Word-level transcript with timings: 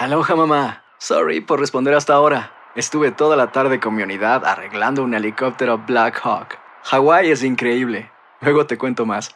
Aloha 0.00 0.34
mamá. 0.34 0.82
Sorry 0.98 1.42
por 1.42 1.60
responder 1.60 1.92
hasta 1.92 2.14
ahora. 2.14 2.52
Estuve 2.74 3.12
toda 3.12 3.36
la 3.36 3.52
tarde 3.52 3.80
con 3.80 3.94
mi 3.94 4.02
unidad 4.02 4.46
arreglando 4.46 5.04
un 5.04 5.12
helicóptero 5.12 5.76
Black 5.86 6.18
Hawk. 6.24 6.56
Hawái 6.84 7.30
es 7.30 7.44
increíble. 7.44 8.10
Luego 8.40 8.64
te 8.64 8.78
cuento 8.78 9.04
más. 9.04 9.28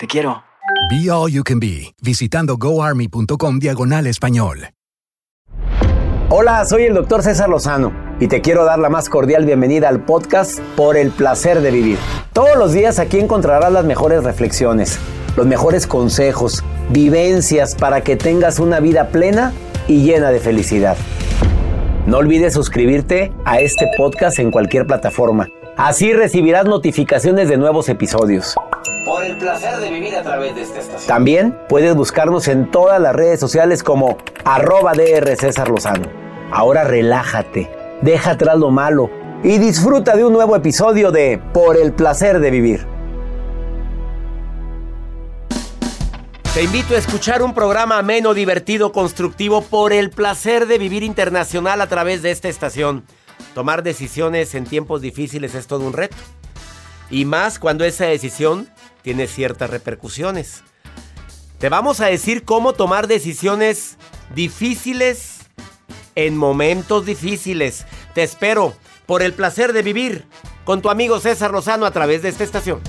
Te 0.00 0.08
quiero. 0.08 0.42
Be 0.90 1.08
All 1.12 1.30
You 1.30 1.44
Can 1.44 1.60
Be, 1.60 1.94
visitando 2.02 2.56
goarmy.com 2.56 3.60
diagonal 3.60 4.08
español. 4.08 4.70
Hola, 6.28 6.64
soy 6.64 6.86
el 6.86 6.94
doctor 6.94 7.22
César 7.22 7.48
Lozano 7.48 7.92
y 8.18 8.26
te 8.26 8.40
quiero 8.40 8.64
dar 8.64 8.80
la 8.80 8.88
más 8.88 9.08
cordial 9.08 9.44
bienvenida 9.44 9.88
al 9.88 10.04
podcast 10.04 10.58
Por 10.74 10.96
el 10.96 11.12
Placer 11.12 11.60
de 11.60 11.70
Vivir. 11.70 11.98
Todos 12.32 12.56
los 12.56 12.72
días 12.72 12.98
aquí 12.98 13.20
encontrarás 13.20 13.72
las 13.72 13.84
mejores 13.84 14.24
reflexiones, 14.24 14.98
los 15.36 15.46
mejores 15.46 15.86
consejos, 15.86 16.64
vivencias 16.88 17.76
para 17.76 18.00
que 18.00 18.16
tengas 18.16 18.58
una 18.58 18.80
vida 18.80 19.10
plena 19.10 19.52
y 19.90 20.04
llena 20.04 20.30
de 20.30 20.38
felicidad. 20.38 20.96
No 22.06 22.18
olvides 22.18 22.54
suscribirte 22.54 23.32
a 23.44 23.58
este 23.58 23.88
podcast 23.96 24.38
en 24.38 24.52
cualquier 24.52 24.86
plataforma. 24.86 25.48
Así 25.76 26.12
recibirás 26.12 26.64
notificaciones 26.64 27.48
de 27.48 27.56
nuevos 27.56 27.88
episodios. 27.88 28.54
Por 29.04 29.24
el 29.24 29.36
placer 29.36 29.78
de 29.78 29.90
vivir 29.90 30.14
a 30.14 30.22
través 30.22 30.54
de 30.54 30.62
esta 30.62 30.78
estación. 30.78 31.08
También 31.08 31.58
puedes 31.68 31.96
buscarnos 31.96 32.46
en 32.46 32.70
todas 32.70 33.00
las 33.00 33.16
redes 33.16 33.40
sociales 33.40 33.82
como 33.82 34.16
arroba 34.44 34.92
DR 34.92 35.34
César 35.36 35.68
Lozano. 35.68 36.06
Ahora 36.52 36.84
relájate, 36.84 37.68
deja 38.00 38.32
atrás 38.32 38.58
lo 38.58 38.70
malo 38.70 39.10
y 39.42 39.58
disfruta 39.58 40.16
de 40.16 40.24
un 40.24 40.32
nuevo 40.32 40.54
episodio 40.54 41.10
de 41.10 41.40
Por 41.52 41.76
el 41.76 41.92
placer 41.92 42.38
de 42.38 42.50
vivir. 42.52 42.86
Te 46.54 46.64
invito 46.64 46.96
a 46.96 46.98
escuchar 46.98 47.42
un 47.44 47.54
programa 47.54 47.96
ameno, 47.98 48.34
divertido, 48.34 48.90
constructivo 48.90 49.62
por 49.62 49.92
el 49.92 50.10
placer 50.10 50.66
de 50.66 50.78
vivir 50.78 51.04
internacional 51.04 51.80
a 51.80 51.86
través 51.86 52.22
de 52.22 52.32
esta 52.32 52.48
estación. 52.48 53.04
Tomar 53.54 53.84
decisiones 53.84 54.56
en 54.56 54.64
tiempos 54.64 55.00
difíciles 55.00 55.54
es 55.54 55.68
todo 55.68 55.86
un 55.86 55.92
reto. 55.92 56.16
Y 57.08 57.24
más 57.24 57.60
cuando 57.60 57.84
esa 57.84 58.06
decisión 58.06 58.68
tiene 59.02 59.28
ciertas 59.28 59.70
repercusiones. 59.70 60.64
Te 61.58 61.68
vamos 61.68 62.00
a 62.00 62.06
decir 62.06 62.44
cómo 62.44 62.72
tomar 62.72 63.06
decisiones 63.06 63.96
difíciles 64.34 65.38
en 66.16 66.36
momentos 66.36 67.06
difíciles. 67.06 67.86
Te 68.12 68.24
espero 68.24 68.74
por 69.06 69.22
el 69.22 69.34
placer 69.34 69.72
de 69.72 69.82
vivir 69.82 70.24
con 70.64 70.82
tu 70.82 70.90
amigo 70.90 71.20
César 71.20 71.52
Lozano 71.52 71.86
a 71.86 71.92
través 71.92 72.22
de 72.22 72.28
esta 72.28 72.42
estación. 72.42 72.80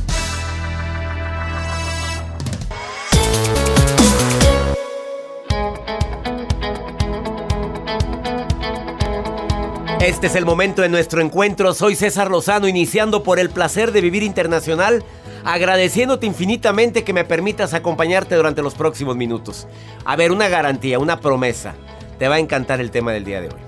Este 10.01 10.25
es 10.25 10.35
el 10.35 10.45
momento 10.45 10.81
de 10.81 10.89
nuestro 10.89 11.21
encuentro. 11.21 11.75
Soy 11.75 11.95
César 11.95 12.31
Lozano, 12.31 12.67
iniciando 12.67 13.21
por 13.21 13.37
el 13.37 13.51
placer 13.51 13.91
de 13.91 14.01
vivir 14.01 14.23
internacional, 14.23 15.03
agradeciéndote 15.43 16.25
infinitamente 16.25 17.03
que 17.03 17.13
me 17.13 17.23
permitas 17.23 17.75
acompañarte 17.75 18.33
durante 18.33 18.63
los 18.63 18.73
próximos 18.73 19.15
minutos. 19.15 19.67
A 20.03 20.15
ver, 20.15 20.31
una 20.31 20.49
garantía, 20.49 20.97
una 20.97 21.19
promesa. 21.19 21.75
Te 22.17 22.27
va 22.27 22.35
a 22.35 22.39
encantar 22.39 22.81
el 22.81 22.89
tema 22.89 23.11
del 23.11 23.25
día 23.25 23.41
de 23.41 23.49
hoy. 23.49 23.61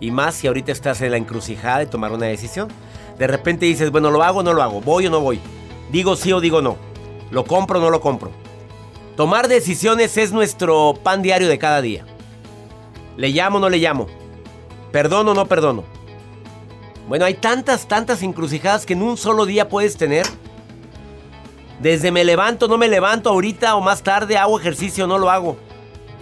Y 0.00 0.10
más 0.10 0.34
si 0.34 0.48
ahorita 0.48 0.72
estás 0.72 1.00
en 1.00 1.12
la 1.12 1.16
encrucijada 1.16 1.78
de 1.78 1.86
tomar 1.86 2.10
una 2.10 2.26
decisión. 2.26 2.66
De 3.16 3.28
repente 3.28 3.66
dices, 3.66 3.92
bueno, 3.92 4.10
¿lo 4.10 4.24
hago 4.24 4.40
o 4.40 4.42
no 4.42 4.52
lo 4.52 4.64
hago? 4.64 4.80
¿Voy 4.80 5.06
o 5.06 5.10
no 5.10 5.20
voy? 5.20 5.38
¿Digo 5.92 6.16
sí 6.16 6.32
o 6.32 6.40
digo 6.40 6.60
no? 6.60 6.76
¿Lo 7.30 7.44
compro 7.44 7.78
o 7.78 7.82
no 7.82 7.90
lo 7.90 8.00
compro? 8.00 8.32
Tomar 9.14 9.46
decisiones 9.46 10.16
es 10.16 10.32
nuestro 10.32 10.94
pan 11.04 11.22
diario 11.22 11.48
de 11.48 11.58
cada 11.58 11.80
día. 11.82 12.04
¿Le 13.16 13.28
llamo 13.28 13.58
o 13.58 13.60
no 13.60 13.68
le 13.68 13.78
llamo? 13.78 14.08
¿Perdono 14.92 15.32
o 15.32 15.34
no 15.34 15.46
perdono? 15.46 15.84
Bueno, 17.08 17.24
hay 17.24 17.34
tantas, 17.34 17.86
tantas 17.86 18.22
encrucijadas 18.22 18.84
que 18.86 18.94
en 18.94 19.02
un 19.02 19.16
solo 19.16 19.46
día 19.46 19.68
puedes 19.68 19.96
tener. 19.96 20.26
Desde 21.80 22.10
me 22.10 22.24
levanto, 22.24 22.68
no 22.68 22.78
me 22.78 22.88
levanto 22.88 23.30
ahorita 23.30 23.76
o 23.76 23.80
más 23.80 24.02
tarde, 24.02 24.36
hago 24.36 24.58
ejercicio 24.58 25.04
o 25.04 25.06
no 25.06 25.18
lo 25.18 25.30
hago. 25.30 25.56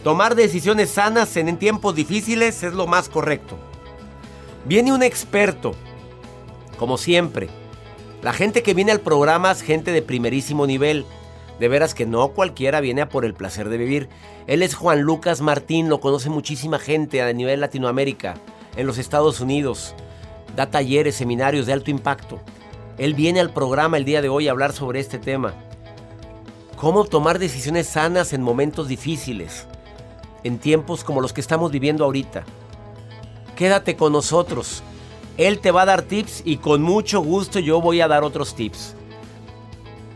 Tomar 0.02 0.34
decisiones 0.34 0.90
sanas 0.90 1.36
en 1.36 1.56
tiempos 1.56 1.94
difíciles 1.94 2.62
es 2.62 2.74
lo 2.74 2.86
más 2.86 3.08
correcto. 3.08 3.56
Viene 4.66 4.92
un 4.92 5.02
experto, 5.02 5.74
como 6.78 6.98
siempre. 6.98 7.48
La 8.22 8.32
gente 8.32 8.62
que 8.62 8.74
viene 8.74 8.92
al 8.92 9.00
programa 9.00 9.50
es 9.50 9.62
gente 9.62 9.92
de 9.92 10.02
primerísimo 10.02 10.66
nivel. 10.66 11.06
De 11.58 11.68
veras 11.68 11.94
que 11.94 12.06
no 12.06 12.28
cualquiera 12.30 12.80
viene 12.80 13.02
a 13.02 13.08
por 13.08 13.24
el 13.24 13.34
placer 13.34 13.68
de 13.68 13.76
vivir. 13.76 14.08
Él 14.46 14.62
es 14.62 14.74
Juan 14.74 15.02
Lucas 15.02 15.40
Martín, 15.40 15.88
lo 15.88 16.00
conoce 16.00 16.30
muchísima 16.30 16.78
gente 16.78 17.22
a 17.22 17.32
nivel 17.32 17.60
Latinoamérica 17.60 18.34
en 18.76 18.86
los 18.86 18.98
Estados 18.98 19.40
Unidos. 19.40 19.94
Da 20.56 20.70
talleres, 20.70 21.14
seminarios 21.14 21.66
de 21.66 21.72
alto 21.72 21.90
impacto. 21.90 22.40
Él 22.98 23.14
viene 23.14 23.40
al 23.40 23.52
programa 23.52 23.96
el 23.96 24.04
día 24.04 24.22
de 24.22 24.28
hoy 24.28 24.48
a 24.48 24.52
hablar 24.52 24.72
sobre 24.72 25.00
este 25.00 25.18
tema. 25.18 25.54
Cómo 26.76 27.04
tomar 27.04 27.38
decisiones 27.38 27.86
sanas 27.88 28.32
en 28.32 28.42
momentos 28.42 28.88
difíciles, 28.88 29.66
en 30.42 30.58
tiempos 30.58 31.02
como 31.02 31.20
los 31.20 31.32
que 31.32 31.40
estamos 31.40 31.70
viviendo 31.70 32.04
ahorita. 32.04 32.44
Quédate 33.56 33.96
con 33.96 34.12
nosotros. 34.12 34.82
Él 35.36 35.60
te 35.60 35.70
va 35.70 35.82
a 35.82 35.86
dar 35.86 36.02
tips 36.02 36.42
y 36.44 36.58
con 36.58 36.82
mucho 36.82 37.20
gusto 37.20 37.58
yo 37.58 37.80
voy 37.80 38.00
a 38.00 38.08
dar 38.08 38.22
otros 38.22 38.54
tips. 38.54 38.94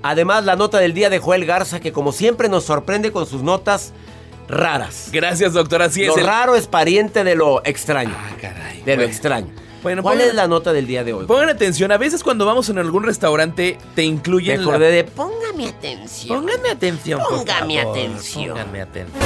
Además, 0.02 0.44
la 0.44 0.56
nota 0.56 0.78
del 0.78 0.94
día 0.94 1.10
de 1.10 1.18
Joel 1.18 1.44
Garza, 1.44 1.80
que 1.80 1.92
como 1.92 2.12
siempre 2.12 2.48
nos 2.48 2.64
sorprende 2.64 3.10
con 3.12 3.26
sus 3.26 3.42
notas 3.42 3.92
raras. 4.48 5.08
Gracias, 5.12 5.52
doctor. 5.52 5.82
Así 5.82 6.04
Lo 6.04 6.12
es. 6.12 6.18
el- 6.18 6.26
raro 6.26 6.54
es 6.56 6.66
pariente 6.66 7.24
de 7.24 7.34
lo 7.34 7.62
extraño. 7.64 8.14
Ah, 8.16 8.30
caray. 8.40 8.82
De 8.82 8.92
lo 8.92 8.96
Bueno. 8.98 9.02
extraño. 9.12 9.48
Bueno, 9.82 10.02
¿Cuál 10.02 10.18
pongan- 10.18 10.28
es 10.28 10.34
la 10.34 10.48
nota 10.48 10.72
del 10.72 10.86
día 10.88 11.04
de 11.04 11.12
hoy? 11.12 11.26
Pongan 11.26 11.50
atención, 11.50 11.92
a 11.92 11.98
veces 11.98 12.24
cuando 12.24 12.44
vamos 12.44 12.68
en 12.68 12.78
algún 12.78 13.04
restaurante 13.04 13.78
te 13.94 14.02
Me 14.02 14.06
incluyen 14.08 14.56
la- 14.64 14.70
acordé 14.72 14.90
de 14.90 15.04
póngame 15.04 15.68
atención. 15.68 16.40
Pónganme 16.40 16.70
atención, 16.70 17.20
Póngame 17.22 17.76
favor, 17.80 17.96
atención. 17.96 18.48
Pónganme 18.48 18.80
atención. 18.82 19.22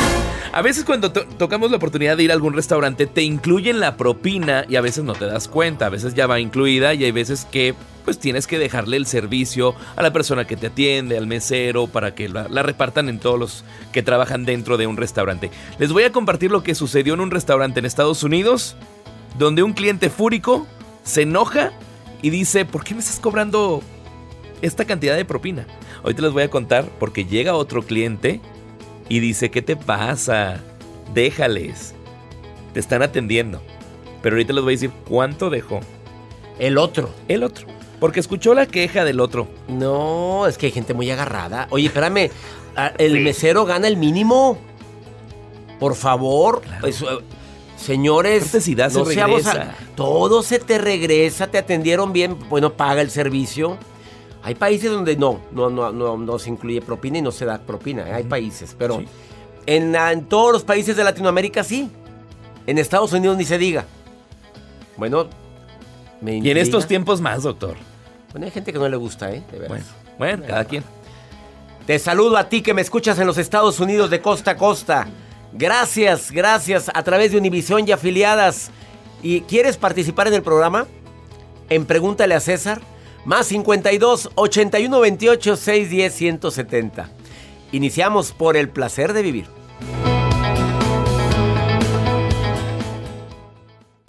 A 0.53 0.61
veces 0.61 0.85
cuando 0.85 1.11
to- 1.11 1.25
tocamos 1.39 1.71
la 1.71 1.79
oportunidad 1.79 2.19
de 2.19 2.25
ir 2.25 2.31
a 2.31 2.35
algún 2.35 2.53
restaurante 2.53 3.07
te 3.07 3.23
incluyen 3.23 3.81
la 3.81 3.97
propina 3.97 4.67
y 4.69 4.77
a 4.77 4.83
veces 4.83 5.05
no 5.05 5.15
te 5.15 5.25
das 5.25 5.49
cuenta, 5.49 5.87
a 5.87 5.89
veces 5.89 6.13
ya 6.13 6.27
va 6.27 6.39
incluida 6.39 6.93
y 6.93 7.05
hay 7.05 7.13
veces 7.13 7.47
que 7.51 7.75
pues 8.05 8.19
tienes 8.19 8.47
que 8.47 8.59
dejarle 8.59 8.97
el 8.97 9.07
servicio 9.07 9.75
a 9.97 10.03
la 10.03 10.13
persona 10.13 10.47
que 10.47 10.57
te 10.57 10.69
atiende, 10.69 11.17
al 11.17 11.27
mesero, 11.27 11.87
para 11.87 12.15
que 12.15 12.29
la, 12.29 12.49
la 12.49 12.63
repartan 12.63 13.09
en 13.09 13.19
todos 13.19 13.39
los 13.39 13.65
que 13.93 14.03
trabajan 14.03 14.45
dentro 14.45 14.77
de 14.77 14.87
un 14.87 14.97
restaurante. 14.97 15.51
Les 15.79 15.93
voy 15.93 16.05
a 16.05 16.13
compartir 16.13 16.51
lo 16.51 16.63
que 16.63 16.75
sucedió 16.75 17.15
en 17.15 17.21
un 17.21 17.31
restaurante 17.31 17.81
en 17.81 17.87
Estados 17.87 18.23
Unidos, 18.23 18.77
donde 19.39 19.63
un 19.63 19.73
cliente 19.73 20.11
fúrico 20.11 20.67
se 21.05 21.23
enoja 21.23 21.73
y 22.23 22.31
dice, 22.31 22.65
¿por 22.65 22.85
qué 22.85 22.95
me 22.95 23.01
estás 23.01 23.21
cobrando 23.21 23.83
esta 24.61 24.85
cantidad 24.85 25.17
de 25.17 25.25
propina? 25.25 25.67
Hoy 26.03 26.15
te 26.15 26.23
les 26.23 26.33
voy 26.33 26.43
a 26.45 26.51
contar 26.51 26.89
porque 26.99 27.25
llega 27.25 27.55
otro 27.55 27.83
cliente 27.83 28.41
y 29.09 29.21
dice, 29.21 29.51
¿qué 29.51 29.63
te 29.63 29.77
pasa? 29.77 30.61
Déjales. 31.15 31.95
Te 32.73 32.81
están 32.81 33.03
atendiendo. 33.03 33.63
Pero 34.23 34.37
ahorita 34.37 34.53
les 34.53 34.63
voy 34.63 34.73
a 34.73 34.77
decir 34.77 34.91
cuánto 35.09 35.51
dejó 35.51 35.81
El 36.59 36.79
otro. 36.79 37.11
el 37.29 37.43
otro. 37.43 37.67
Porque 38.03 38.19
escuchó 38.19 38.53
la 38.53 38.67
queja 38.67 39.05
del 39.05 39.21
otro. 39.21 39.47
No, 39.69 40.49
es 40.49 40.59
que 40.59 40.67
hay 40.67 40.73
gente 40.73 40.93
muy 40.93 41.09
agarrada. 41.09 41.69
Oye, 41.71 41.87
espérame. 41.87 42.31
El 42.99 43.21
mesero 43.21 43.65
gana 43.65 43.87
el 43.87 43.97
mínimo. 43.97 44.59
Por 45.79 45.95
favor. 45.95 46.63
Eh, 46.83 46.93
señores, 47.77 48.51
das, 48.75 48.93
se 48.95 49.05
seamos 49.05 49.47
a- 49.47 49.77
todo 49.95 50.43
se 50.43 50.59
te 50.59 50.79
regresa, 50.79 51.47
te 51.47 51.59
atendieron 51.59 52.13
bien, 52.13 52.37
bueno, 52.51 52.73
paga 52.73 53.03
el 53.03 53.11
servicio. 53.13 53.79
Hay 54.43 54.57
países 54.57 54.91
donde 54.91 55.15
no, 55.15 55.39
no, 55.53 55.71
no, 55.71 55.93
no, 55.93 56.17
no 56.17 56.39
se 56.41 56.51
incluye 56.51 56.83
propina 56.83 57.19
y 57.19 57.23
no 57.23 57.31
se 57.31 57.45
da 57.45 57.59
propina. 57.59 58.09
¿eh? 58.09 58.15
Hay 58.15 58.25
países, 58.25 58.75
pero 58.77 58.99
Sí. 58.99 59.07
en, 59.67 60.25
todos 60.25 60.53
los 60.53 60.65
países 60.65 60.97
de 60.97 61.05
Latinoamérica 61.05 61.63
sí. 61.63 61.89
En 62.67 62.79
Estados 62.79 63.13
Unidos 63.13 63.37
ni 63.37 63.45
se 63.45 63.59
diga. 63.59 63.85
Bueno, 64.97 65.29
me 66.21 66.39
Y 66.39 66.51
en 66.51 66.57
estos 66.57 66.89
tiempos 66.89 67.21
más, 67.21 67.45
doctor. 67.45 67.77
Bueno, 68.33 68.47
hay 68.47 68.51
gente 68.51 68.73
que 68.73 68.79
no 68.79 68.89
le 68.89 68.97
gusta, 68.97 69.31
¿eh? 69.31 69.43
De. 69.51 69.69
Bueno, 69.69 69.85
bueno, 70.19 70.45
cada 70.47 70.65
quien. 70.65 70.85
Te 71.87 71.99
saludo 71.99 72.37
a 72.37 72.49
ti 72.49 72.63
que 72.63 72.75
me 72.75 72.81
escuchas 72.81 73.19
en 73.19 73.27
los 73.27 73.39
Estados 73.39 73.81
Unidos 73.81 74.11
de 74.11 74.21
costa 74.21 74.53
a 74.53 74.57
costa. 74.57 75.07
Gracias, 75.53 76.31
gracias 76.31 76.91
a 76.95 77.03
través 77.03 77.33
de 77.33 77.39
Univisión 77.39 77.87
y 77.87 77.93
afiliadas. 77.93 78.71
¿Y 79.23 79.43
quieres 79.43 79.77
participar 79.77 80.29
en 80.29 80.35
el 80.35 80.43
programa? 80.43 80.87
En 81.69 81.85
Pregúntale 81.85 82.35
a 82.35 82.41
César, 82.41 82.81
más 83.25 83.47
52 83.47 84.31
81 84.35 85.01
28 85.01 85.57
610 85.57 86.15
170. 86.15 87.11
Iniciamos 87.73 88.33
por 88.33 88.57
el 88.57 88.69
placer 88.69 89.13
de 89.13 89.23
vivir. 89.23 89.62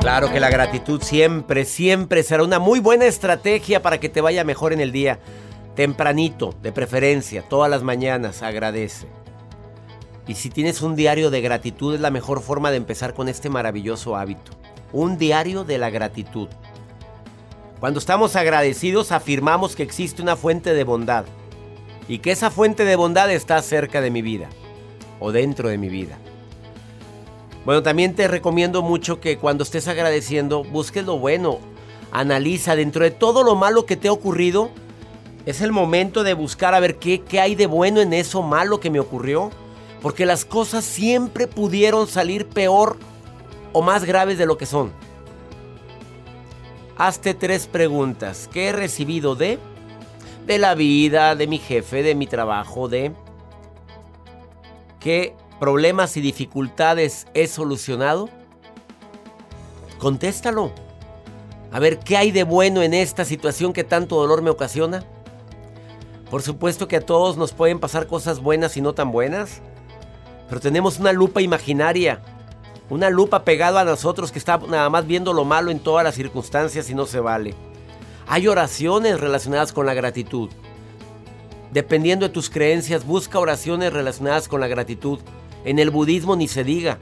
Claro 0.00 0.32
que 0.32 0.40
la 0.40 0.48
gratitud 0.48 1.02
siempre, 1.02 1.66
siempre 1.66 2.22
será 2.22 2.42
una 2.42 2.58
muy 2.58 2.80
buena 2.80 3.04
estrategia 3.04 3.82
para 3.82 4.00
que 4.00 4.08
te 4.08 4.22
vaya 4.22 4.44
mejor 4.44 4.72
en 4.72 4.80
el 4.80 4.92
día. 4.92 5.20
Tempranito, 5.76 6.54
de 6.62 6.72
preferencia, 6.72 7.42
todas 7.42 7.70
las 7.70 7.82
mañanas, 7.82 8.42
agradece. 8.42 9.06
Y 10.26 10.36
si 10.36 10.48
tienes 10.48 10.80
un 10.80 10.96
diario 10.96 11.28
de 11.30 11.42
gratitud 11.42 11.94
es 11.94 12.00
la 12.00 12.10
mejor 12.10 12.40
forma 12.40 12.70
de 12.70 12.78
empezar 12.78 13.12
con 13.12 13.28
este 13.28 13.50
maravilloso 13.50 14.16
hábito. 14.16 14.52
Un 14.90 15.18
diario 15.18 15.64
de 15.64 15.76
la 15.76 15.90
gratitud. 15.90 16.48
Cuando 17.78 17.98
estamos 17.98 18.36
agradecidos 18.36 19.12
afirmamos 19.12 19.76
que 19.76 19.82
existe 19.82 20.22
una 20.22 20.36
fuente 20.36 20.72
de 20.72 20.84
bondad 20.84 21.26
y 22.08 22.20
que 22.20 22.32
esa 22.32 22.50
fuente 22.50 22.86
de 22.86 22.96
bondad 22.96 23.30
está 23.30 23.60
cerca 23.60 24.00
de 24.00 24.10
mi 24.10 24.22
vida 24.22 24.48
o 25.18 25.30
dentro 25.30 25.68
de 25.68 25.76
mi 25.76 25.90
vida. 25.90 26.18
Bueno, 27.64 27.82
también 27.82 28.14
te 28.14 28.26
recomiendo 28.26 28.82
mucho 28.82 29.20
que 29.20 29.36
cuando 29.36 29.64
estés 29.64 29.86
agradeciendo 29.86 30.64
busques 30.64 31.04
lo 31.04 31.18
bueno. 31.18 31.58
Analiza 32.10 32.74
dentro 32.74 33.04
de 33.04 33.10
todo 33.10 33.42
lo 33.42 33.54
malo 33.54 33.86
que 33.86 33.96
te 33.96 34.08
ha 34.08 34.12
ocurrido. 34.12 34.70
Es 35.46 35.60
el 35.60 35.72
momento 35.72 36.22
de 36.22 36.34
buscar 36.34 36.74
a 36.74 36.80
ver 36.80 36.96
qué, 36.96 37.20
qué 37.20 37.40
hay 37.40 37.54
de 37.54 37.66
bueno 37.66 38.00
en 38.00 38.12
eso 38.12 38.42
malo 38.42 38.80
que 38.80 38.90
me 38.90 39.00
ocurrió. 39.00 39.50
Porque 40.00 40.24
las 40.24 40.44
cosas 40.44 40.84
siempre 40.84 41.46
pudieron 41.46 42.06
salir 42.06 42.46
peor 42.48 42.96
o 43.72 43.82
más 43.82 44.04
graves 44.04 44.38
de 44.38 44.46
lo 44.46 44.56
que 44.56 44.66
son. 44.66 44.92
Hazte 46.96 47.34
tres 47.34 47.66
preguntas. 47.66 48.48
¿Qué 48.52 48.68
he 48.68 48.72
recibido 48.72 49.34
de? 49.34 49.58
De 50.46 50.58
la 50.58 50.74
vida, 50.74 51.36
de 51.36 51.46
mi 51.46 51.58
jefe, 51.58 52.02
de 52.02 52.14
mi 52.14 52.26
trabajo, 52.26 52.88
de... 52.88 53.12
¿Qué 54.98 55.34
problemas 55.60 56.16
y 56.16 56.20
dificultades 56.20 57.26
he 57.34 57.46
solucionado? 57.46 58.28
Contéstalo. 59.98 60.72
A 61.70 61.78
ver, 61.78 62.00
¿qué 62.00 62.16
hay 62.16 62.32
de 62.32 62.42
bueno 62.42 62.82
en 62.82 62.94
esta 62.94 63.24
situación 63.24 63.72
que 63.72 63.84
tanto 63.84 64.16
dolor 64.16 64.42
me 64.42 64.50
ocasiona? 64.50 65.04
Por 66.30 66.42
supuesto 66.42 66.88
que 66.88 66.96
a 66.96 67.00
todos 67.00 67.36
nos 67.36 67.52
pueden 67.52 67.78
pasar 67.78 68.06
cosas 68.06 68.40
buenas 68.40 68.76
y 68.76 68.80
no 68.80 68.94
tan 68.94 69.12
buenas, 69.12 69.60
pero 70.48 70.60
tenemos 70.60 70.98
una 70.98 71.12
lupa 71.12 71.42
imaginaria, 71.42 72.22
una 72.88 73.10
lupa 73.10 73.44
pegada 73.44 73.82
a 73.82 73.84
nosotros 73.84 74.32
que 74.32 74.38
está 74.38 74.58
nada 74.58 74.88
más 74.90 75.06
viendo 75.06 75.32
lo 75.32 75.44
malo 75.44 75.70
en 75.70 75.78
todas 75.78 76.02
las 76.02 76.14
circunstancias 76.14 76.88
y 76.88 76.94
no 76.94 77.06
se 77.06 77.20
vale. 77.20 77.54
Hay 78.26 78.48
oraciones 78.48 79.20
relacionadas 79.20 79.72
con 79.72 79.86
la 79.86 79.94
gratitud. 79.94 80.50
Dependiendo 81.72 82.26
de 82.26 82.32
tus 82.32 82.48
creencias, 82.48 83.04
busca 83.04 83.38
oraciones 83.38 83.92
relacionadas 83.92 84.48
con 84.48 84.60
la 84.60 84.68
gratitud. 84.68 85.20
En 85.64 85.78
el 85.78 85.90
budismo 85.90 86.36
ni 86.36 86.48
se 86.48 86.64
diga. 86.64 86.98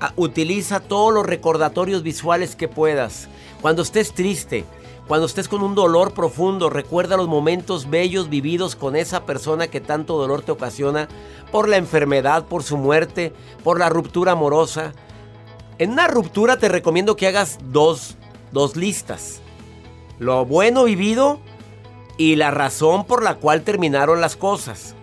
Ah, 0.00 0.12
utiliza 0.16 0.80
todos 0.80 1.12
los 1.12 1.26
recordatorios 1.26 2.02
visuales 2.02 2.54
que 2.54 2.68
puedas. 2.68 3.28
Cuando 3.60 3.82
estés 3.82 4.12
triste, 4.12 4.64
cuando 5.08 5.26
estés 5.26 5.48
con 5.48 5.62
un 5.62 5.74
dolor 5.74 6.12
profundo, 6.12 6.70
recuerda 6.70 7.16
los 7.16 7.26
momentos 7.26 7.90
bellos 7.90 8.28
vividos 8.28 8.76
con 8.76 8.94
esa 8.94 9.24
persona 9.24 9.66
que 9.66 9.80
tanto 9.80 10.16
dolor 10.16 10.42
te 10.42 10.52
ocasiona 10.52 11.08
por 11.50 11.68
la 11.68 11.78
enfermedad, 11.78 12.44
por 12.44 12.62
su 12.62 12.76
muerte, 12.76 13.32
por 13.64 13.80
la 13.80 13.88
ruptura 13.88 14.32
amorosa. 14.32 14.92
En 15.78 15.90
una 15.90 16.06
ruptura 16.06 16.58
te 16.58 16.68
recomiendo 16.68 17.16
que 17.16 17.26
hagas 17.26 17.58
dos, 17.72 18.16
dos 18.52 18.76
listas. 18.76 19.40
Lo 20.20 20.44
bueno 20.44 20.84
vivido 20.84 21.40
y 22.16 22.36
la 22.36 22.52
razón 22.52 23.04
por 23.04 23.24
la 23.24 23.36
cual 23.36 23.62
terminaron 23.62 24.20
las 24.20 24.36
cosas 24.36 24.94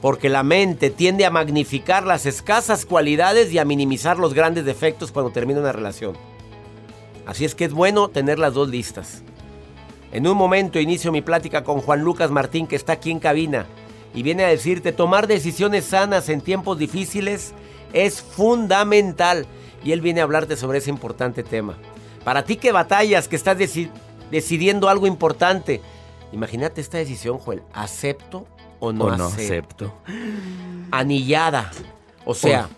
porque 0.00 0.28
la 0.28 0.42
mente 0.42 0.90
tiende 0.90 1.26
a 1.26 1.30
magnificar 1.30 2.06
las 2.06 2.26
escasas 2.26 2.86
cualidades 2.86 3.52
y 3.52 3.58
a 3.58 3.64
minimizar 3.64 4.18
los 4.18 4.34
grandes 4.34 4.64
defectos 4.64 5.10
cuando 5.10 5.32
termina 5.32 5.60
una 5.60 5.72
relación. 5.72 6.16
Así 7.26 7.44
es 7.44 7.54
que 7.54 7.64
es 7.64 7.72
bueno 7.72 8.08
tener 8.08 8.38
las 8.38 8.54
dos 8.54 8.68
listas. 8.68 9.22
En 10.12 10.26
un 10.26 10.36
momento 10.36 10.80
inicio 10.80 11.12
mi 11.12 11.20
plática 11.20 11.64
con 11.64 11.80
Juan 11.80 12.02
Lucas 12.02 12.30
Martín 12.30 12.66
que 12.66 12.76
está 12.76 12.94
aquí 12.94 13.10
en 13.10 13.18
cabina 13.18 13.66
y 14.14 14.22
viene 14.22 14.44
a 14.44 14.48
decirte 14.48 14.92
tomar 14.92 15.26
decisiones 15.26 15.84
sanas 15.84 16.28
en 16.28 16.40
tiempos 16.40 16.78
difíciles 16.78 17.52
es 17.92 18.22
fundamental 18.22 19.46
y 19.84 19.92
él 19.92 20.00
viene 20.00 20.20
a 20.20 20.24
hablarte 20.24 20.56
sobre 20.56 20.78
ese 20.78 20.90
importante 20.90 21.42
tema. 21.42 21.76
Para 22.24 22.44
ti 22.44 22.56
que 22.56 22.72
batallas, 22.72 23.28
que 23.28 23.36
estás 23.36 23.58
decidiendo 24.30 24.88
algo 24.88 25.06
importante, 25.06 25.80
imagínate 26.32 26.80
esta 26.80 26.98
decisión, 26.98 27.38
Joel, 27.38 27.62
¿acepto 27.72 28.46
o 28.80 28.92
no, 28.92 29.08
acepto. 29.10 29.92
Anillada. 30.90 31.70
O 32.24 32.34
sea, 32.34 32.68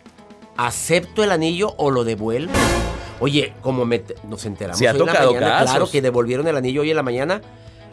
¿acepto 0.56 1.24
el 1.24 1.32
anillo 1.32 1.74
o 1.76 1.90
lo 1.90 2.04
devuelvo? 2.04 2.52
Oye, 3.20 3.52
como 3.60 3.84
nos 3.84 4.46
enteramos 4.46 4.78
Se 4.78 4.88
ha 4.88 4.94
tocado 4.94 5.34
claro 5.34 5.90
que 5.90 6.00
devolvieron 6.00 6.48
el 6.48 6.56
anillo 6.56 6.82
hoy 6.82 6.90
en 6.90 6.96
la 6.96 7.02
mañana. 7.02 7.42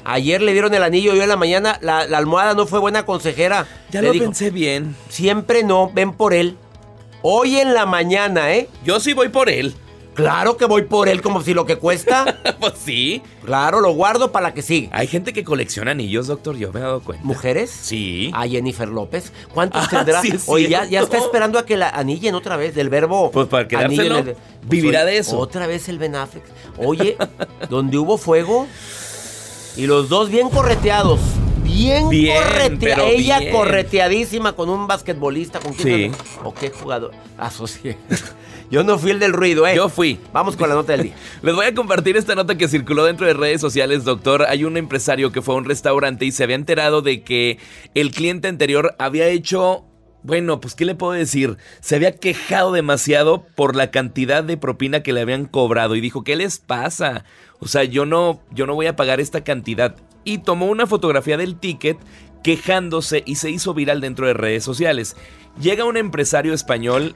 Ayer 0.06 0.42
le 0.42 0.54
dieron 0.54 0.74
el 0.74 0.84
anillo 0.84 1.12
hoy 1.12 1.20
en 1.20 1.28
la 1.28 1.36
mañana. 1.36 1.78
La, 1.82 2.00
almohada 2.00 2.54
no 2.54 2.66
fue 2.66 2.80
buena 2.80 3.06
consejera. 3.06 3.68
Ya 3.92 4.02
lo 4.02 4.14
pensé 4.14 4.52
bien. 4.52 4.96
Siempre 5.10 5.64
no, 5.64 5.92
ven 5.94 6.14
por 6.14 6.34
él. 6.34 6.58
Hoy 7.22 7.58
en 7.58 7.74
la 7.74 7.86
mañana, 7.86 8.54
¿eh? 8.54 8.70
Yo 8.86 9.02
sí 9.02 9.14
voy 9.14 9.30
por 9.30 9.50
él. 9.50 9.76
Claro 10.18 10.58
que 10.58 10.66
voy 10.66 10.82
por 10.82 11.08
él 11.08 11.22
como 11.22 11.44
si 11.44 11.54
lo 11.54 11.68
que 11.68 11.76
cuesta. 11.76 12.40
pues 12.60 12.74
sí. 12.84 13.22
Claro, 13.46 13.82
lo 13.82 13.92
guardo 13.92 14.32
para 14.32 14.54
que 14.54 14.64
siga. 14.64 14.90
Hay 14.92 15.06
gente 15.06 15.32
que 15.32 15.44
colecciona 15.44 15.92
anillos, 15.92 16.26
doctor, 16.26 16.58
yo 16.58 16.74
me 16.74 16.80
he 16.80 16.84
dado 16.84 17.02
cuenta. 17.02 17.24
¿Mujeres? 17.24 17.70
Sí. 17.70 18.32
A 18.34 18.48
Jennifer 18.48 18.88
López. 18.88 19.32
¿Cuántos 19.54 19.84
ah, 19.86 19.88
tendrá? 19.90 20.22
Oye, 20.48 20.70
ya, 20.70 20.84
está 21.00 21.20
esperando 21.20 21.60
a 21.60 21.66
que 21.68 21.78
la 21.78 21.90
anillen 21.90 22.34
otra 22.34 22.58
vez, 22.58 22.74
del 22.74 22.90
verbo. 22.90 23.30
Pues 23.30 23.48
para 23.48 23.68
quedárselo, 23.68 24.18
el, 24.18 24.36
vivirá 24.64 25.06
de 25.06 25.20
eso. 25.20 25.38
Otra 25.38 25.68
vez 25.68 25.88
el 25.88 26.00
Ben 26.00 26.16
Affleck. 26.16 26.44
Oye, 26.78 27.16
donde 27.70 28.00
hubo 28.00 28.18
fuego 28.18 28.68
y 29.76 29.86
los 29.86 30.10
dos 30.10 30.32
bien 30.32 30.50
correteados 30.50 31.20
bien, 31.78 32.10
Bien, 32.10 32.38
corretea- 32.44 33.04
ella 33.10 33.40
bien. 33.40 33.52
correteadísima 33.54 34.54
con 34.54 34.70
un 34.70 34.88
basquetbolista, 34.88 35.60
¿con 35.60 35.74
quién? 35.74 36.14
Sí. 36.14 36.20
¿O 36.44 36.54
qué 36.54 36.70
jugador? 36.70 37.12
Asocié. 37.38 37.98
Yo 38.70 38.84
no 38.84 38.98
fui 39.00 39.12
el 39.12 39.20
del 39.20 39.32
ruido, 39.32 39.66
¿eh? 39.66 39.76
Yo 39.78 39.88
fui. 39.88 40.20
Vamos 40.34 40.58
con 40.58 40.68
la 40.68 40.76
nota 40.76 40.92
del 40.92 41.04
día. 41.04 41.16
Les 41.42 41.56
voy 41.56 41.66
a 41.68 41.74
compartir 41.74 42.18
esta 42.18 42.36
nota 42.36 42.58
que 42.58 42.68
circuló 42.68 43.06
dentro 43.06 43.26
de 43.26 43.34
redes 43.34 43.62
sociales, 43.62 44.04
doctor. 44.04 44.44
Hay 44.50 44.66
un 44.66 44.76
empresario 44.76 45.32
que 45.32 45.42
fue 45.42 45.56
a 45.56 45.58
un 45.58 45.64
restaurante 45.66 46.26
y 46.26 46.32
se 46.34 46.44
había 46.44 46.58
enterado 46.58 47.02
de 47.02 47.22
que 47.24 47.60
el 47.94 48.12
cliente 48.12 48.48
anterior 48.50 48.96
había 49.00 49.28
hecho... 49.28 49.86
Bueno, 50.24 50.60
pues 50.60 50.76
¿qué 50.76 50.84
le 50.84 50.96
puedo 50.96 51.14
decir? 51.14 51.56
Se 51.80 51.96
había 51.96 52.12
quejado 52.18 52.74
demasiado 52.74 53.46
por 53.56 53.78
la 53.78 53.92
cantidad 53.92 54.44
de 54.44 54.58
propina 54.58 55.02
que 55.02 55.14
le 55.14 55.22
habían 55.22 55.46
cobrado 55.46 55.96
y 55.96 56.02
dijo, 56.02 56.26
¿qué 56.26 56.36
les 56.36 56.58
pasa? 56.60 57.24
O 57.60 57.68
sea, 57.70 57.86
yo 57.86 58.06
no, 58.06 58.42
yo 58.52 58.66
no 58.66 58.76
voy 58.76 58.88
a 58.88 58.98
pagar 58.98 59.22
esta 59.22 59.46
cantidad. 59.46 59.96
Y 60.28 60.40
tomó 60.40 60.66
una 60.66 60.86
fotografía 60.86 61.38
del 61.38 61.56
ticket 61.56 61.98
quejándose 62.44 63.24
y 63.26 63.36
se 63.36 63.50
hizo 63.50 63.74
viral 63.74 64.02
dentro 64.02 64.28
de 64.28 64.34
redes 64.34 64.62
sociales. 64.62 65.16
Llega 65.58 65.86
un 65.86 65.96
empresario 65.96 66.54
español 66.54 67.16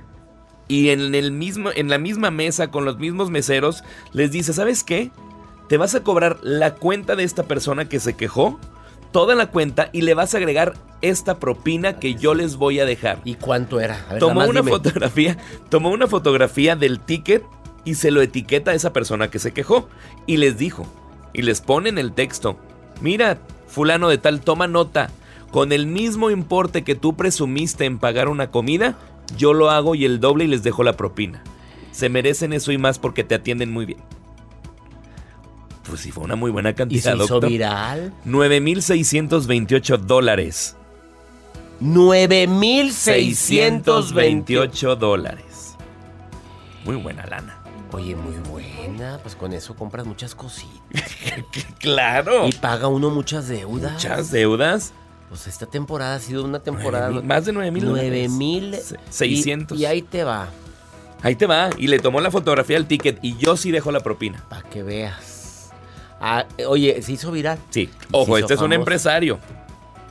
y 0.70 0.92
en, 0.92 1.14
el 1.14 1.34
mismo, 1.34 1.72
en 1.76 1.90
la 1.90 1.98
misma 1.98 2.32
mesa 2.32 2.72
con 2.72 2.86
los 2.86 3.00
mismos 3.00 3.30
meseros 3.30 3.84
les 4.14 4.32
dice, 4.32 4.54
¿sabes 4.54 4.86
qué? 4.86 5.12
Te 5.68 5.76
vas 5.76 5.94
a 5.94 6.04
cobrar 6.04 6.38
la 6.42 6.76
cuenta 6.76 7.18
de 7.18 7.26
esta 7.26 7.44
persona 7.44 7.90
que 7.90 8.00
se 8.00 8.14
quejó, 8.14 8.58
toda 9.12 9.36
la 9.36 9.48
cuenta 9.48 9.90
y 9.92 10.04
le 10.04 10.14
vas 10.14 10.34
a 10.34 10.38
agregar 10.38 10.76
esta 11.02 11.38
propina 11.38 12.00
que 12.00 12.16
yo 12.16 12.34
les 12.34 12.56
voy 12.56 12.80
a 12.80 12.86
dejar. 12.86 13.20
¿Y 13.26 13.36
cuánto 13.36 13.82
era? 13.82 14.06
A 14.08 14.14
ver, 14.14 14.20
Tomó 14.20 14.46
una 14.46 14.62
dime. 14.62 14.72
fotografía, 14.72 15.38
tomó 15.70 15.90
una 15.90 16.08
fotografía 16.08 16.78
del 16.78 17.02
ticket 17.02 17.44
y 17.84 17.96
se 17.96 18.10
lo 18.10 18.22
etiqueta 18.22 18.72
a 18.72 18.74
esa 18.74 18.94
persona 18.94 19.30
que 19.30 19.40
se 19.40 19.52
quejó 19.52 19.90
y 20.28 20.38
les 20.38 20.58
dijo 20.58 20.88
y 21.34 21.42
les 21.42 21.60
pone 21.60 21.90
en 21.90 21.98
el 21.98 22.14
texto, 22.14 22.58
mira, 23.02 23.40
fulano 23.68 24.10
de 24.10 24.18
tal, 24.18 24.42
toma 24.42 24.68
nota, 24.68 25.10
con 25.52 25.72
el 25.72 25.88
mismo 25.88 26.30
importe 26.30 26.84
que 26.84 26.96
tú 26.96 27.16
presumiste 27.16 27.86
en 27.86 28.00
pagar 28.00 28.30
una 28.30 28.52
comida, 28.52 28.98
yo 29.38 29.54
lo 29.54 29.70
hago 29.70 29.96
y 29.96 30.06
el 30.06 30.20
doble 30.20 30.46
y 30.46 30.48
les 30.48 30.64
dejo 30.64 30.84
la 30.84 30.94
propina. 30.94 31.44
Se 31.92 32.10
merecen 32.10 32.54
eso 32.54 32.72
y 32.72 32.78
más 32.78 33.00
porque 33.00 33.24
te 33.24 33.36
atienden 33.36 33.72
muy 33.72 33.86
bien. 33.86 34.00
Pues 35.88 36.02
sí, 36.02 36.12
fue 36.12 36.24
una 36.24 36.36
muy 36.36 36.52
buena 36.52 36.70
¿Y 36.70 36.74
cantidad, 36.74 37.18
se 37.18 37.24
hizo 37.24 37.42
viral? 37.42 38.14
9.628 38.26 39.98
dólares. 39.98 40.78
9,628. 41.82 44.08
628 44.08 44.96
dólares. 44.96 45.76
Muy 46.86 46.96
buena 46.96 47.26
lana. 47.26 47.61
Oye, 47.92 48.16
muy 48.16 48.36
buena. 48.50 49.20
Pues 49.22 49.36
con 49.36 49.54
eso 49.54 49.76
compras 49.76 50.06
muchas 50.06 50.36
cositas. 50.36 50.80
Claro. 51.80 52.48
Y 52.48 52.52
paga 52.52 52.88
uno 52.88 53.10
muchas 53.10 53.48
deudas. 53.48 53.94
Muchas 53.94 54.32
deudas. 54.32 54.94
Pues 55.30 55.48
esta 55.48 55.66
temporada 55.66 56.16
ha 56.16 56.20
sido 56.20 56.44
una 56.44 56.60
temporada. 56.60 57.10
Más 57.22 57.46
de 57.46 57.54
9 57.54 57.72
mil. 57.72 57.86
9 57.86 58.28
mil. 58.30 58.76
Se- 58.76 58.98
600. 59.10 59.78
Y, 59.78 59.82
y 59.82 59.86
ahí 59.86 60.02
te 60.02 60.24
va, 60.24 60.48
Ahí 61.24 61.36
te 61.36 61.46
va. 61.46 61.70
Y 61.78 61.88
le 61.88 62.00
tomó 62.00 62.20
la 62.22 62.32
fotografía 62.32 62.78
al 62.78 62.86
ticket 62.88 63.20
y 63.22 63.38
yo 63.38 63.56
sí 63.58 63.72
dejo 63.72 63.92
la 63.92 64.00
propina. 64.02 64.44
para 64.50 64.64
que 64.70 64.84
veas. 64.84 65.70
Ah, 66.20 66.46
oye, 66.68 67.02
se 67.02 67.14
hizo 67.14 67.32
viral. 67.32 67.58
Sí. 67.72 67.90
Ojo, 68.12 68.38
este 68.38 68.54
es 68.54 68.62
un 68.62 68.74
empresario. 68.74 69.40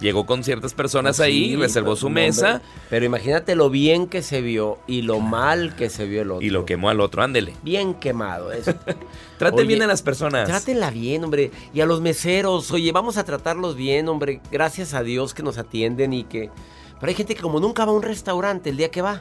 Llegó 0.01 0.25
con 0.27 0.43
ciertas 0.43 0.73
personas 0.73 1.19
Pues 1.19 1.27
ahí, 1.27 1.51
sí, 1.51 1.57
reservó 1.57 1.95
su 1.95 2.09
mesa. 2.09 2.63
Pero 2.89 3.05
imagínate 3.05 3.55
lo 3.55 3.71
bien 3.71 4.07
que 4.07 4.23
se 4.23 4.41
vio 4.41 4.79
y 4.87 5.03
lo 5.03 5.21
mal 5.21 5.77
que 5.77 5.91
se 5.91 6.07
vio 6.07 6.23
el 6.23 6.31
otro. 6.31 6.47
y 6.47 6.51
lo 6.51 6.65
quemó 6.65 6.89
al 6.89 7.01
otro. 7.01 7.23
Ándele. 7.23 7.55
Bien 7.63 7.95
quemado 7.95 8.53
eso. 8.53 8.75
Traten 9.39 9.59
Oye, 9.61 9.69
bien 9.69 9.83
a 9.83 9.87
las 9.87 10.03
personas. 10.03 10.49
Trátenla 10.49 10.91
bien, 10.91 11.25
hombre. 11.25 11.51
Y 11.75 11.81
a 11.81 11.87
los 11.87 12.01
meseros, 12.01 12.71
oye, 12.71 12.93
vamos 12.93 13.19
a 13.19 13.25
tratarlos 13.25 13.77
bien, 13.77 14.09
hombre. 14.09 14.41
Gracias 14.51 14.95
a 14.95 15.03
Dios 15.03 15.35
que 15.35 15.43
nos 15.43 15.59
atienden 15.59 16.13
y 16.13 16.25
que... 16.25 16.51
Pero 16.99 17.09
hay 17.09 17.15
gente 17.15 17.35
que 17.35 17.43
como 17.43 17.61
nunca 17.61 17.85
va 17.85 17.93
a 17.93 17.95
un 17.95 18.03
restaurante 18.03 18.71
el 18.71 18.77
día 18.77 18.91
que 18.91 19.03
va. 19.03 19.21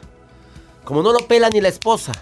Como 0.84 1.02
no 1.02 1.12
lo 1.12 1.20
pela 1.26 1.48
ni 1.50 1.60
la 1.60 1.68
esposa. 1.68 2.12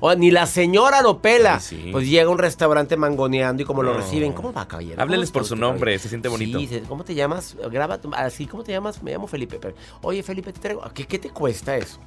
O 0.00 0.14
ni 0.14 0.30
la 0.30 0.46
señora 0.46 1.02
lo 1.02 1.20
pela. 1.20 1.60
Sí. 1.60 1.88
Pues 1.92 2.08
llega 2.08 2.24
a 2.26 2.30
un 2.30 2.38
restaurante 2.38 2.96
mangoneando 2.96 3.62
y 3.62 3.64
como 3.64 3.82
lo 3.82 3.94
reciben. 3.94 4.32
¿Cómo 4.32 4.52
va, 4.52 4.66
caballero? 4.68 5.00
Hábleles 5.00 5.30
¿Cómo 5.30 5.40
por 5.40 5.48
su 5.48 5.56
nombre, 5.56 5.80
caballero? 5.80 6.02
se 6.02 6.08
siente 6.08 6.28
bonito. 6.28 6.58
Sí, 6.58 6.82
¿cómo 6.88 7.04
te 7.04 7.14
llamas? 7.14 7.56
Graba 7.70 7.98
tu- 8.00 8.12
así, 8.14 8.46
¿cómo 8.46 8.62
te 8.64 8.72
llamas? 8.72 9.02
Me 9.02 9.12
llamo 9.12 9.26
Felipe. 9.26 9.58
Pero, 9.60 9.74
Oye, 10.02 10.22
Felipe, 10.22 10.52
te 10.52 10.60
traigo... 10.60 10.82
¿Qué, 10.94 11.06
qué 11.06 11.18
te 11.18 11.30
cuesta 11.30 11.76
eso? 11.76 11.98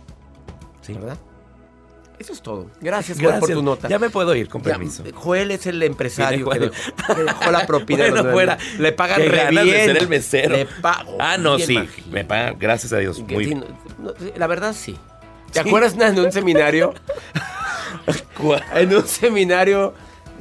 Sí. 0.82 0.94
¿Verdad? 0.94 1.18
Eso 2.20 2.34
es 2.34 2.42
todo. 2.42 2.70
Gracias, 2.82 3.18
por 3.18 3.50
tu 3.50 3.62
nota. 3.64 3.88
Ya 3.88 3.98
me 3.98 4.10
puedo 4.10 4.36
ir, 4.36 4.50
con 4.50 4.62
Ya, 4.62 4.72
permiso. 4.72 5.04
Joel 5.14 5.52
es 5.52 5.66
el 5.68 5.82
empresario 5.84 6.50
que, 6.50 6.60
de 6.60 6.70
dejó, 6.70 7.16
que 7.16 7.24
dejó 7.24 7.52
la 7.52 7.66
propina. 7.66 8.06
Bueno, 8.10 8.32
fuera. 8.32 8.58
Le 8.78 8.92
pagan 8.92 9.22
re 9.22 9.38
ganas 9.38 9.64
bien. 9.64 9.76
de 9.78 9.86
ser 9.86 9.98
el 9.98 10.10
mesero. 10.10 10.56
Le 10.58 10.66
pago. 10.66 11.16
Ah, 11.20 11.38
no, 11.38 11.58
sí. 11.58 11.80
Me 12.12 12.26
paga, 12.26 12.54
gracias 12.60 12.92
a 12.92 12.98
Dios. 12.98 13.20
Muy 13.20 13.46
sí, 13.46 13.50
bien. 13.52 13.64
no, 14.00 14.12
la 14.36 14.48
verdad, 14.48 14.74
sí. 14.78 14.98
¿Te 15.52 15.60
acuerdas 15.60 15.94
en 16.00 16.20
un 16.20 16.32
seminario? 16.32 16.94
en 18.76 18.96
un 18.96 19.06
seminario, 19.08 19.94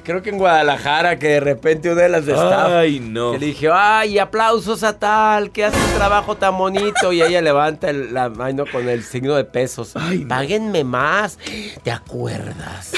creo 0.04 0.22
que 0.22 0.30
en 0.30 0.38
Guadalajara, 0.38 1.18
que 1.18 1.28
de 1.28 1.40
repente 1.40 1.90
una 1.90 2.02
de 2.02 2.08
las 2.08 2.26
de 2.26 2.32
staff 2.32 2.70
Ay, 2.72 3.00
no. 3.00 3.32
que 3.32 3.38
le 3.38 3.46
dije, 3.46 3.68
ay, 3.72 4.18
aplausos 4.18 4.82
a 4.84 4.98
tal, 4.98 5.50
que 5.50 5.64
hace 5.64 5.76
un 5.76 5.92
trabajo 5.96 6.36
tan 6.36 6.56
bonito. 6.56 7.12
Y 7.12 7.22
ella 7.22 7.40
levanta 7.40 7.90
el- 7.90 8.14
la 8.14 8.28
mano 8.28 8.64
con 8.70 8.88
el 8.88 9.02
signo 9.02 9.34
de 9.34 9.44
pesos. 9.44 9.92
Ay, 9.96 10.18
no. 10.20 10.28
Páguenme 10.28 10.84
más. 10.84 11.38
¿Te 11.82 11.90
acuerdas? 11.90 12.92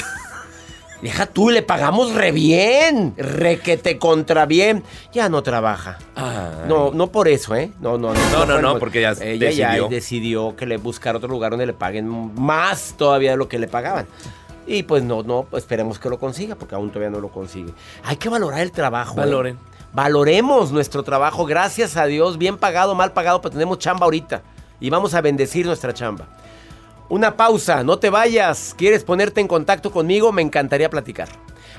Deja 1.01 1.25
tú, 1.25 1.49
le 1.49 1.63
pagamos 1.63 2.13
re 2.13 2.31
bien. 2.31 3.15
Re 3.17 3.59
que 3.59 3.77
te 3.77 3.97
contra 3.97 4.45
bien. 4.45 4.83
Ya 5.11 5.29
no 5.29 5.41
trabaja. 5.41 5.97
Ay. 6.15 6.67
No, 6.67 6.91
no 6.93 7.07
por 7.11 7.27
eso, 7.27 7.55
¿eh? 7.55 7.71
No, 7.79 7.97
no, 7.97 8.13
no. 8.13 8.29
No, 8.31 8.45
no, 8.45 8.61
no, 8.61 8.79
porque 8.79 9.01
ya 9.01 9.11
Ella 9.19 9.49
ya 9.49 9.69
decidió. 9.69 9.87
decidió 9.89 10.55
que 10.55 10.65
le 10.65 10.77
buscar 10.77 11.15
otro 11.15 11.27
lugar 11.29 11.51
donde 11.51 11.65
le 11.65 11.73
paguen 11.73 12.33
más 12.35 12.93
todavía 12.97 13.31
de 13.31 13.37
lo 13.37 13.47
que 13.47 13.57
le 13.57 13.67
pagaban. 13.67 14.05
Y 14.67 14.83
pues 14.83 15.03
no, 15.03 15.23
no, 15.23 15.47
esperemos 15.53 15.97
que 15.97 16.07
lo 16.09 16.19
consiga, 16.19 16.55
porque 16.55 16.75
aún 16.75 16.89
todavía 16.89 17.09
no 17.09 17.19
lo 17.19 17.29
consigue. 17.29 17.73
Hay 18.03 18.17
que 18.17 18.29
valorar 18.29 18.61
el 18.61 18.71
trabajo. 18.71 19.13
¿eh? 19.13 19.17
Valoren. 19.17 19.57
Valoremos 19.93 20.71
nuestro 20.71 21.03
trabajo, 21.03 21.45
gracias 21.45 21.97
a 21.97 22.05
Dios, 22.05 22.37
bien 22.37 22.57
pagado, 22.57 22.95
mal 22.95 23.11
pagado, 23.11 23.41
pero 23.41 23.51
tenemos 23.51 23.79
chamba 23.79 24.05
ahorita. 24.05 24.41
Y 24.79 24.89
vamos 24.89 25.13
a 25.13 25.21
bendecir 25.21 25.65
nuestra 25.65 25.93
chamba. 25.93 26.27
Una 27.11 27.35
pausa, 27.35 27.83
no 27.83 27.99
te 27.99 28.09
vayas. 28.09 28.73
¿Quieres 28.77 29.03
ponerte 29.03 29.41
en 29.41 29.47
contacto 29.49 29.91
conmigo? 29.91 30.31
Me 30.31 30.41
encantaría 30.41 30.89
platicar. 30.89 31.27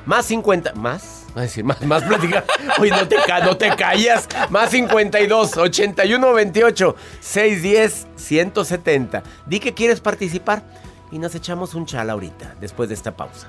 Más 0.05 0.27
50. 0.27 0.75
¿Más? 0.75 1.25
Va 1.35 1.41
a 1.41 1.45
decir, 1.45 1.65
más, 1.65 1.81
más 1.87 2.03
platicar. 2.03 2.45
Oye, 2.79 2.91
no 2.91 3.09
te, 3.09 3.17
no 3.43 3.57
te 3.57 3.75
callas. 3.75 4.29
Más 4.51 4.69
52, 4.69 5.57
81, 5.57 6.35
28, 6.35 6.97
610, 7.21 8.07
170. 8.15 9.23
Di 9.47 9.59
que 9.59 9.73
quieres 9.73 10.01
participar 10.01 10.65
y 11.11 11.19
nos 11.19 11.35
echamos 11.35 11.75
un 11.75 11.87
chal 11.87 12.11
ahorita, 12.11 12.55
después 12.61 12.91
de 12.91 12.95
esta 12.95 13.17
pausa. 13.17 13.49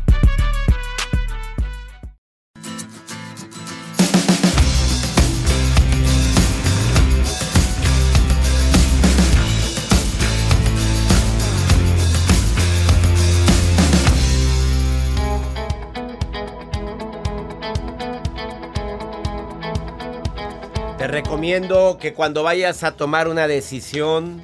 Recomiendo 21.11 21.97
que 21.99 22.13
cuando 22.13 22.41
vayas 22.41 22.83
a 22.83 22.95
tomar 22.95 23.27
una 23.27 23.45
decisión 23.45 24.41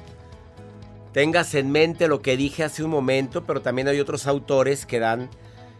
tengas 1.12 1.54
en 1.54 1.70
mente 1.70 2.08
lo 2.08 2.20
que 2.20 2.36
dije 2.36 2.62
hace 2.62 2.84
un 2.84 2.90
momento, 2.90 3.44
pero 3.44 3.62
también 3.62 3.88
hay 3.88 3.98
otros 4.00 4.26
autores 4.26 4.84
que 4.84 5.00
dan 5.00 5.30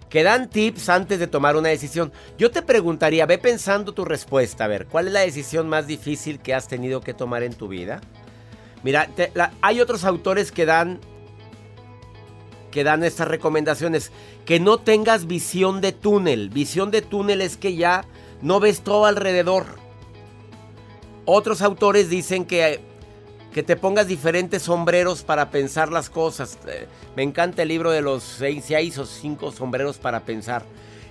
que 0.09 0.23
dan 0.23 0.49
tips 0.49 0.88
antes 0.88 1.18
de 1.18 1.26
tomar 1.26 1.57
una 1.57 1.68
decisión. 1.68 2.11
Yo 2.38 2.50
te 2.50 2.62
preguntaría, 2.62 3.26
ve 3.26 3.37
pensando 3.37 3.92
tu 3.92 4.07
respuesta, 4.07 4.64
a 4.64 4.68
ver, 4.68 4.87
¿cuál 4.87 5.09
es 5.09 5.12
la 5.12 5.21
decisión 5.21 5.68
más 5.68 5.87
difícil 5.87 6.40
que 6.40 6.54
has 6.54 6.66
tenido 6.66 7.02
que 7.02 7.12
tomar 7.12 7.42
en 7.42 7.52
tu 7.52 7.68
vida? 7.68 8.00
Mira, 8.83 9.11
hay 9.61 9.83
otros 9.83 10.04
autores 10.04 10.50
que 10.50 10.64
dan 10.64 11.00
que 12.71 12.85
dan 12.85 13.04
estas 13.04 13.28
recomendaciones, 13.28 14.12
que 14.47 14.61
no 14.61 14.78
tengas 14.78 15.26
visión 15.26 15.80
de 15.80 15.92
túnel. 15.92 16.49
Visión 16.49 16.90
de 16.90 17.02
túnel 17.02 17.42
es 17.42 17.57
que 17.57 17.76
ya 17.76 18.04
no 18.40 18.61
ves 18.61 18.83
todo 18.83 19.04
alrededor. 19.07 19.88
Otros 21.31 21.61
autores 21.61 22.09
dicen 22.09 22.47
que, 22.47 22.81
que 23.53 23.63
te 23.63 23.77
pongas 23.77 24.07
diferentes 24.07 24.63
sombreros 24.63 25.23
para 25.23 25.51
pensar 25.51 25.93
las 25.93 26.09
cosas. 26.09 26.59
Eh, 26.67 26.87
Me 27.17 27.23
encanta 27.23 27.61
el 27.61 27.69
libro 27.69 27.91
de 27.91 28.01
los 28.01 28.23
seis, 28.23 28.65
seis 28.67 28.97
o 28.97 29.05
cinco 29.05 29.53
sombreros 29.53 29.99
para 29.99 30.21
pensar. 30.21 30.65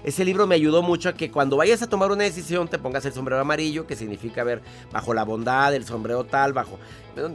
Ese 0.03 0.25
libro 0.25 0.47
me 0.47 0.55
ayudó 0.55 0.81
mucho 0.81 1.09
a 1.09 1.13
que 1.13 1.29
cuando 1.29 1.55
vayas 1.55 1.83
a 1.83 1.87
tomar 1.87 2.11
una 2.11 2.23
decisión 2.23 2.67
te 2.67 2.79
pongas 2.79 3.05
el 3.05 3.13
sombrero 3.13 3.39
amarillo, 3.39 3.85
que 3.85 3.95
significa 3.95 4.43
ver 4.43 4.63
bajo 4.91 5.13
la 5.13 5.23
bondad, 5.23 5.75
el 5.75 5.85
sombrero 5.85 6.23
tal, 6.23 6.51
bajo... 6.51 6.79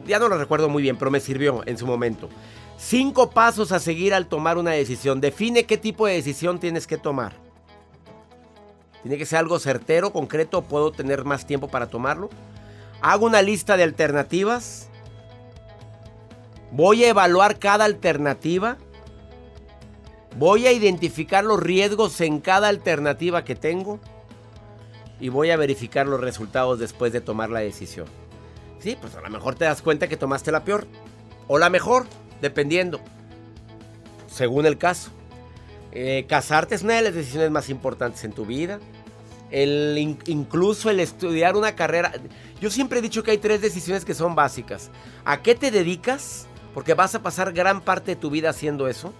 Ya 0.04 0.18
no 0.18 0.28
lo 0.28 0.36
recuerdo 0.36 0.68
muy 0.68 0.82
bien, 0.82 0.96
pero 0.96 1.12
me 1.12 1.20
sirvió 1.20 1.62
en 1.66 1.78
su 1.78 1.86
momento. 1.86 2.28
Cinco 2.76 3.30
pasos 3.30 3.70
a 3.70 3.78
seguir 3.78 4.12
al 4.12 4.26
tomar 4.26 4.58
una 4.58 4.72
decisión. 4.72 5.20
Define 5.20 5.66
qué 5.66 5.78
tipo 5.78 6.08
de 6.08 6.14
decisión 6.14 6.58
tienes 6.58 6.88
que 6.88 6.98
tomar. 6.98 7.34
Tiene 9.02 9.18
que 9.18 9.26
ser 9.26 9.38
algo 9.38 9.60
certero, 9.60 10.12
concreto, 10.12 10.62
puedo 10.62 10.90
tener 10.90 11.24
más 11.24 11.46
tiempo 11.46 11.68
para 11.68 11.86
tomarlo. 11.86 12.28
Hago 13.02 13.26
una 13.26 13.42
lista 13.42 13.76
de 13.76 13.82
alternativas. 13.82 14.88
Voy 16.70 17.02
a 17.04 17.08
evaluar 17.08 17.58
cada 17.58 17.84
alternativa. 17.84 18.78
Voy 20.38 20.68
a 20.68 20.72
identificar 20.72 21.44
los 21.44 21.60
riesgos 21.60 22.20
en 22.20 22.40
cada 22.40 22.68
alternativa 22.68 23.44
que 23.44 23.56
tengo. 23.56 23.98
Y 25.18 25.30
voy 25.30 25.50
a 25.50 25.56
verificar 25.56 26.06
los 26.06 26.20
resultados 26.20 26.78
después 26.78 27.12
de 27.12 27.20
tomar 27.20 27.50
la 27.50 27.60
decisión. 27.60 28.06
Sí, 28.78 28.96
pues 29.00 29.16
a 29.16 29.20
lo 29.20 29.30
mejor 29.30 29.56
te 29.56 29.64
das 29.64 29.82
cuenta 29.82 30.08
que 30.08 30.16
tomaste 30.16 30.52
la 30.52 30.64
peor. 30.64 30.86
O 31.48 31.58
la 31.58 31.70
mejor, 31.70 32.06
dependiendo. 32.40 33.00
Según 34.28 34.64
el 34.64 34.78
caso. 34.78 35.10
Eh, 35.90 36.24
casarte 36.28 36.76
es 36.76 36.82
una 36.82 36.94
de 36.94 37.02
las 37.02 37.14
decisiones 37.14 37.50
más 37.50 37.68
importantes 37.68 38.22
en 38.22 38.32
tu 38.32 38.46
vida. 38.46 38.78
Incluso 39.50 40.88
el 40.88 41.00
estudiar 41.00 41.56
una 41.56 41.74
carrera. 41.74 42.12
Yo 42.62 42.70
siempre 42.70 43.00
he 43.00 43.02
dicho 43.02 43.24
que 43.24 43.32
hay 43.32 43.38
tres 43.38 43.60
decisiones 43.60 44.04
que 44.04 44.14
son 44.14 44.36
básicas. 44.36 44.92
¿A 45.24 45.42
qué 45.42 45.56
te 45.56 45.72
dedicas? 45.72 46.46
Porque 46.72 46.94
vas 46.94 47.12
a 47.16 47.20
pasar 47.20 47.52
gran 47.52 47.80
parte 47.80 48.12
de 48.12 48.16
tu 48.16 48.30
vida 48.30 48.50
haciendo 48.50 48.86
eso. 48.86 49.12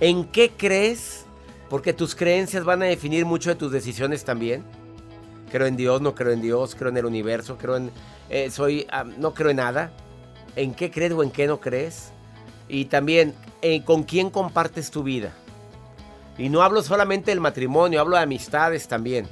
¿En 0.00 0.26
qué 0.26 0.50
crees? 0.50 1.24
Porque 1.70 1.94
tus 1.94 2.14
creencias 2.14 2.62
van 2.62 2.82
a 2.82 2.84
definir 2.84 3.24
mucho 3.24 3.48
de 3.48 3.56
tus 3.56 3.72
decisiones 3.72 4.22
también. 4.22 4.64
Creo 5.50 5.66
en 5.66 5.78
Dios, 5.78 6.02
no 6.02 6.14
creo 6.14 6.32
en 6.32 6.42
Dios, 6.42 6.74
creo 6.74 6.90
en 6.90 6.98
el 6.98 7.06
universo, 7.06 7.56
creo 7.56 7.76
en... 7.78 7.90
eh, 8.28 8.50
soy, 8.50 8.86
no 9.16 9.32
creo 9.32 9.48
en 9.48 9.56
nada. 9.56 9.90
¿En 10.56 10.74
qué 10.74 10.90
crees 10.90 11.12
o 11.12 11.22
en 11.22 11.30
qué 11.30 11.46
no 11.46 11.58
crees? 11.58 12.10
Y 12.68 12.84
también, 12.84 13.34
eh, 13.62 13.82
¿con 13.82 14.02
quién 14.02 14.28
compartes 14.28 14.90
tu 14.90 15.04
vida? 15.04 15.32
Y 16.36 16.50
no 16.50 16.60
hablo 16.60 16.82
solamente 16.82 17.30
del 17.30 17.40
matrimonio, 17.40 17.98
hablo 17.98 18.16
de 18.16 18.24
amistades 18.24 18.88
también. 18.88 19.26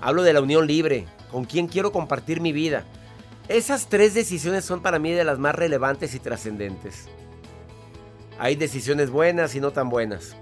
Hablo 0.00 0.22
de 0.22 0.32
la 0.32 0.40
unión 0.40 0.66
libre, 0.66 1.06
con 1.30 1.44
quién 1.44 1.66
quiero 1.66 1.92
compartir 1.92 2.40
mi 2.40 2.52
vida. 2.52 2.84
Esas 3.48 3.88
tres 3.88 4.14
decisiones 4.14 4.64
son 4.64 4.80
para 4.80 4.98
mí 4.98 5.12
de 5.12 5.24
las 5.24 5.38
más 5.38 5.54
relevantes 5.54 6.14
y 6.14 6.20
trascendentes. 6.20 7.08
Hay 8.38 8.56
decisiones 8.56 9.10
buenas 9.10 9.54
y 9.54 9.60
no 9.60 9.70
tan 9.70 9.90
buenas. 9.90 10.36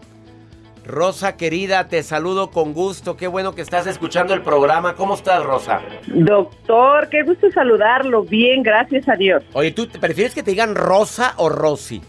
Rosa 0.85 1.37
querida, 1.37 1.89
te 1.89 2.03
saludo 2.03 2.51
con 2.51 2.73
gusto. 2.73 3.17
Qué 3.17 3.27
bueno 3.27 3.55
que 3.55 3.61
estás 3.61 3.87
escuchando 3.87 4.33
el 4.33 4.43
programa. 4.43 4.95
¿Cómo 4.95 5.15
estás, 5.15 5.45
Rosa? 5.45 5.83
Doctor, 6.07 7.09
qué 7.11 7.23
gusto 7.25 7.51
saludarlo. 7.51 8.23
Bien, 8.23 8.63
gracias 8.63 9.07
a 9.09 9.17
Dios. 9.17 9.43
Oye, 9.53 9.71
¿tú 9.73 9.87
te 9.87 9.99
prefieres 9.99 10.35
que 10.35 10.43
te 10.43 10.53
digan 10.53 10.75
Rosa 10.75 11.35
o 11.37 11.51
Rosy? 11.51 12.01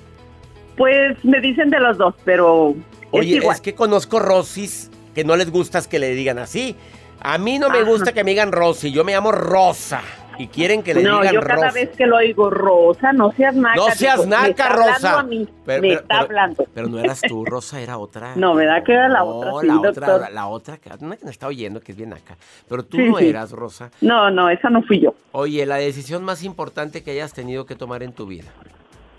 Pues 0.78 1.18
me 1.26 1.42
dicen 1.42 1.70
de 1.70 1.80
los 1.80 1.98
dos, 1.98 2.16
pero 2.24 2.74
Oye, 3.12 3.32
es 3.32 3.42
igual. 3.42 3.56
es 3.56 3.62
que 3.62 3.76
conozco 3.76 4.20
Rosis 4.20 4.90
que 5.14 5.26
no 5.26 5.36
les 5.36 5.52
gusta 5.52 5.82
que 5.82 6.00
le 6.00 6.12
digan 6.12 6.40
así. 6.40 6.78
A 7.22 7.38
mí 7.38 7.60
no 7.60 7.70
me 7.70 7.84
gusta 7.84 8.14
que 8.14 8.24
me 8.24 8.32
digan 8.32 8.52
Rosy, 8.52 8.92
yo 8.92 9.04
me 9.04 9.12
llamo 9.14 9.32
Rosa. 9.32 10.02
Y 10.38 10.48
quieren 10.48 10.84
que 10.84 10.94
le 10.94 11.04
no, 11.04 11.20
digan 11.20 11.34
yo 11.34 11.42
cada 11.42 11.56
Rosa. 11.66 11.72
vez 11.74 11.90
que 11.98 12.06
lo 12.08 12.16
oigo 12.16 12.50
Rosa, 12.50 13.12
no 13.12 13.34
seas 13.34 13.54
naca. 13.56 13.76
No 13.76 13.92
seas 13.92 14.16
digo, 14.16 14.24
me 14.30 14.38
naca, 14.38 14.48
está 14.48 14.68
hablando 14.70 14.94
Rosa. 14.94 15.20
a 15.20 15.24
mí, 15.24 15.50
Pero- 15.66 15.82
me 15.82 15.88
pero- 15.90 16.00
está 16.00 16.08
pero- 16.08 16.22
hablando. 16.22 16.66
Pero 16.74 16.88
no 16.88 17.00
eras 17.00 17.22
tú, 17.28 17.44
Rosa, 17.46 17.82
era 17.82 17.98
otra. 17.98 18.32
No, 18.38 18.56
¿verdad 18.56 18.82
que 18.86 18.94
era 18.94 19.10
la 19.10 19.20
No, 19.20 19.26
otra? 19.26 19.52
Sí, 19.60 19.68
la 19.68 19.74
doctor. 19.74 19.92
otra, 20.04 20.18
la, 20.18 20.30
la 20.30 20.48
otra, 20.48 20.78
que- 20.78 20.90
una 21.02 21.18
que 21.18 21.26
me 21.26 21.32
está 21.32 21.48
oyendo 21.48 21.82
que 21.82 21.92
es 21.92 21.98
bien 21.98 22.14
acá. 22.14 22.38
Pero 22.70 22.84
tú 22.86 22.96
Sí, 22.96 23.04
no 23.10 23.18
sí. 23.18 23.28
eras, 23.28 23.52
Rosa. 23.52 23.92
No, 24.00 24.32
no, 24.32 24.50
esa 24.50 24.70
no 24.70 24.82
fui 24.84 25.02
yo. 25.02 25.14
Oye, 25.34 25.66
la 25.66 25.76
decisión 25.76 26.24
más 26.24 26.42
importante 26.44 27.04
que 27.04 27.12
hayas 27.12 27.34
tenido 27.34 27.66
que 27.66 27.76
tomar 27.76 28.02
en 28.02 28.14
tu 28.14 28.26
vida. 28.26 28.50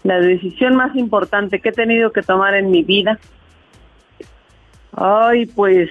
La 0.05 0.19
decisión 0.21 0.75
más 0.75 0.97
importante 0.97 1.61
que 1.61 1.69
he 1.69 1.73
tenido 1.73 2.13
que 2.13 2.23
tomar 2.23 2.55
en 2.55 2.71
mi 2.71 2.83
vida. 2.83 3.19
Ay, 4.97 5.45
pues, 5.45 5.91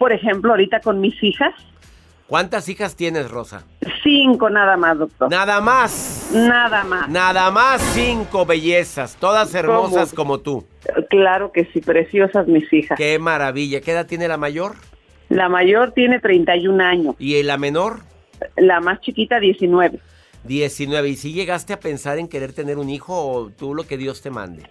por 0.00 0.12
ejemplo, 0.14 0.52
ahorita 0.52 0.80
con 0.80 0.98
mis 1.00 1.22
hijas, 1.22 1.52
¿Cuántas 2.26 2.68
hijas 2.68 2.94
tienes, 2.96 3.28
Rosa? 3.28 3.64
cinco 4.04 4.48
nada 4.48 4.76
más, 4.76 4.96
doctor. 4.96 5.28
Nada 5.28 5.60
más. 5.60 6.30
Nada 6.32 6.84
más. 6.84 7.08
Nada 7.08 7.50
más 7.50 7.82
cinco 7.92 8.46
bellezas, 8.46 9.16
todas 9.16 9.52
hermosas 9.52 10.14
como 10.14 10.38
tú. 10.38 10.64
Claro 11.10 11.50
que 11.50 11.64
sí, 11.66 11.80
preciosas 11.80 12.46
mis 12.46 12.72
hijas. 12.72 12.96
Qué 12.96 13.18
maravilla. 13.18 13.80
¿Qué 13.80 13.90
edad 13.90 14.06
tiene 14.06 14.28
la 14.28 14.36
mayor? 14.36 14.76
La 15.28 15.48
mayor 15.48 15.90
tiene 15.90 16.20
31 16.20 16.82
años, 16.82 17.14
¿Y 17.18 17.42
la 17.42 17.58
menor? 17.58 17.98
la 18.56 18.80
más 18.80 19.00
chiquita 19.00 19.38
19. 19.40 19.98
19. 20.44 21.08
¿Y 21.08 21.16
si 21.16 21.32
llegaste 21.32 21.72
a 21.72 21.80
pensar 21.80 22.18
en 22.18 22.28
querer 22.28 22.52
tener 22.52 22.78
un 22.78 22.88
hijo 22.90 23.14
o 23.26 23.50
tú 23.50 23.74
lo 23.74 23.84
que 23.84 23.96
Dios 23.98 24.22
te 24.22 24.30
mande? 24.30 24.62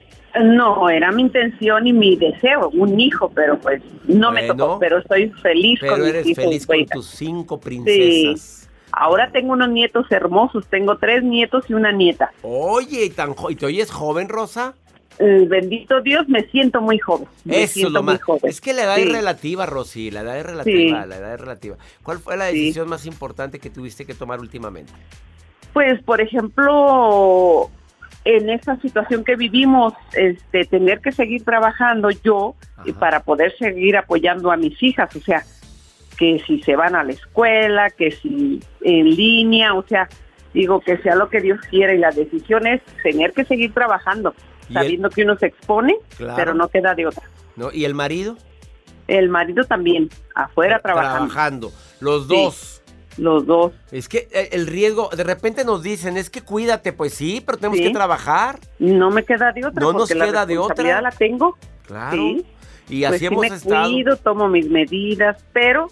No, 0.44 0.90
era 0.90 1.12
mi 1.12 1.24
intención 1.24 1.88
y 1.88 1.94
mi 1.94 2.16
deseo, 2.16 2.70
un 2.74 3.00
hijo, 3.00 3.30
pero 3.34 3.58
pues 3.60 3.82
no 4.08 4.32
me 4.32 4.44
tocó, 4.48 4.78
pero 4.80 5.00
estoy 5.00 5.30
feliz 5.42 5.80
con 5.80 5.90
Pero 5.90 6.04
mis 6.04 6.10
eres 6.10 6.28
hijos. 6.28 6.44
feliz 6.44 6.68
con 6.68 6.86
tus 6.86 7.06
cinco 7.08 7.56
Sí. 7.56 7.62
princesas. 7.64 8.70
Ahora 8.92 9.32
tengo 9.32 9.54
unos 9.54 9.70
nietos 9.70 10.06
hermosos, 10.12 10.66
tengo 10.68 10.98
tres 10.98 11.24
nietos 11.24 11.66
y 11.70 11.74
una 11.74 11.92
nieta. 11.92 12.32
Oye, 12.42 13.06
¿y, 13.06 13.10
tan 13.12 13.34
jo- 13.34 13.52
¿y 13.52 13.56
te 13.56 13.66
oyes 13.66 13.92
joven, 13.92 14.30
Rosa? 14.30 14.74
Eh, 15.20 15.46
bendito 15.50 16.00
Dios, 16.02 16.28
me 16.30 16.44
siento 16.50 16.80
muy 16.82 16.98
joven. 16.98 17.28
Me 17.44 17.56
Eso 17.58 17.64
es 17.66 17.72
siento 17.72 17.92
lo 17.94 18.04
muy 18.04 18.14
más. 18.14 18.24
joven. 18.24 18.42
Es 18.50 18.62
que 18.62 18.74
la 18.74 18.84
edad 18.84 18.96
Sí. 18.96 19.02
es 19.02 19.12
relativa, 19.12 19.66
Rosy. 19.66 20.12
La 20.12 20.22
edad 20.22 20.38
es 20.40 20.46
relativa. 20.46 21.04
Sí. 21.04 21.08
La 21.10 21.18
edad 21.18 21.34
es 21.34 21.40
relativa. 21.42 21.78
¿Cuál 22.04 22.20
fue 22.20 22.38
la 22.38 22.50
Sí. 22.52 22.58
decisión 22.58 22.88
más 22.88 23.06
importante 23.06 23.60
que 23.60 23.70
tuviste 23.70 24.06
que 24.06 24.14
tomar 24.14 24.40
últimamente? 24.40 24.94
Pues, 25.74 26.02
por 26.04 26.20
ejemplo, 26.22 27.70
en 28.26 28.50
esa 28.50 28.76
situación 28.82 29.24
que 29.24 29.36
vivimos, 29.36 29.94
este, 30.14 30.66
tener 30.66 31.00
que 31.00 31.12
seguir 31.12 31.44
trabajando 31.44 32.10
yo 32.10 32.56
y 32.86 32.92
para 32.92 33.22
poder 33.22 33.56
seguir 33.58 33.98
apoyando 33.98 34.52
a 34.52 34.58
mis 34.58 34.82
hijas, 34.84 35.16
o 35.16 35.22
sea, 35.22 35.44
que 36.18 36.42
si 36.46 36.62
se 36.64 36.76
van 36.76 36.96
a 36.96 37.04
la 37.04 37.14
escuela, 37.14 37.90
que 37.90 38.12
si 38.12 38.60
en 38.82 39.16
línea, 39.16 39.74
o 39.74 39.84
sea, 39.88 40.10
digo 40.54 40.82
que 40.82 40.98
sea 40.98 41.16
lo 41.16 41.30
que 41.30 41.40
Dios 41.40 41.60
quiera 41.70 41.94
y 41.94 41.98
la 41.98 42.12
decisión 42.12 42.68
es 42.68 42.82
tener 43.04 43.32
que 43.32 43.46
seguir 43.46 43.74
trabajando, 43.74 44.34
¿Y 44.70 44.74
sabiendo 44.74 45.10
que 45.10 45.24
uno 45.24 45.38
se 45.38 45.48
expone, 45.48 45.96
Claro. 46.18 46.36
pero 46.36 46.54
no 46.54 46.68
queda 46.68 46.94
de 46.94 47.08
otra. 47.08 47.24
¿No? 47.56 47.72
¿Y 47.72 47.86
el 47.86 47.96
marido? 47.96 48.38
El 49.08 49.30
marido 49.30 49.64
también, 49.64 50.10
afuera 50.36 50.80
trabajando. 50.80 51.34
Trabajando. 51.34 51.72
Los 52.00 52.28
Sí. 52.28 52.79
Los 53.20 53.46
dos. 53.46 53.74
Es 53.92 54.08
que 54.08 54.28
eh, 54.32 54.50
el 54.54 54.66
riesgo, 54.68 55.10
de 55.16 55.24
repente 55.24 55.66
nos 55.66 55.84
dicen, 55.84 56.16
es 56.18 56.30
que 56.30 56.42
cuídate, 56.42 56.94
pues 56.94 57.14
sí, 57.14 57.42
pero 57.46 57.58
tenemos 57.58 57.78
Sí. 57.78 57.84
que 57.86 57.90
trabajar. 57.92 58.60
No 58.80 59.12
me 59.12 59.24
queda 59.26 59.52
de 59.52 59.66
otra. 59.66 59.82
No 59.82 59.94
nos 59.94 60.10
la 60.14 60.26
queda 60.26 60.46
de 60.46 60.58
otra. 60.58 61.02
la 61.02 61.12
tengo. 61.12 61.58
Claro. 61.86 62.16
Sí. 62.16 62.46
Y 62.90 63.02
Pues 63.02 63.10
así 63.12 63.20
sí 63.20 63.26
hemos 63.28 63.42
me 63.42 63.48
estado. 63.56 63.90
cuido, 63.92 64.16
tomo 64.18 64.48
mis 64.48 64.70
medidas, 64.70 65.44
pero 65.54 65.92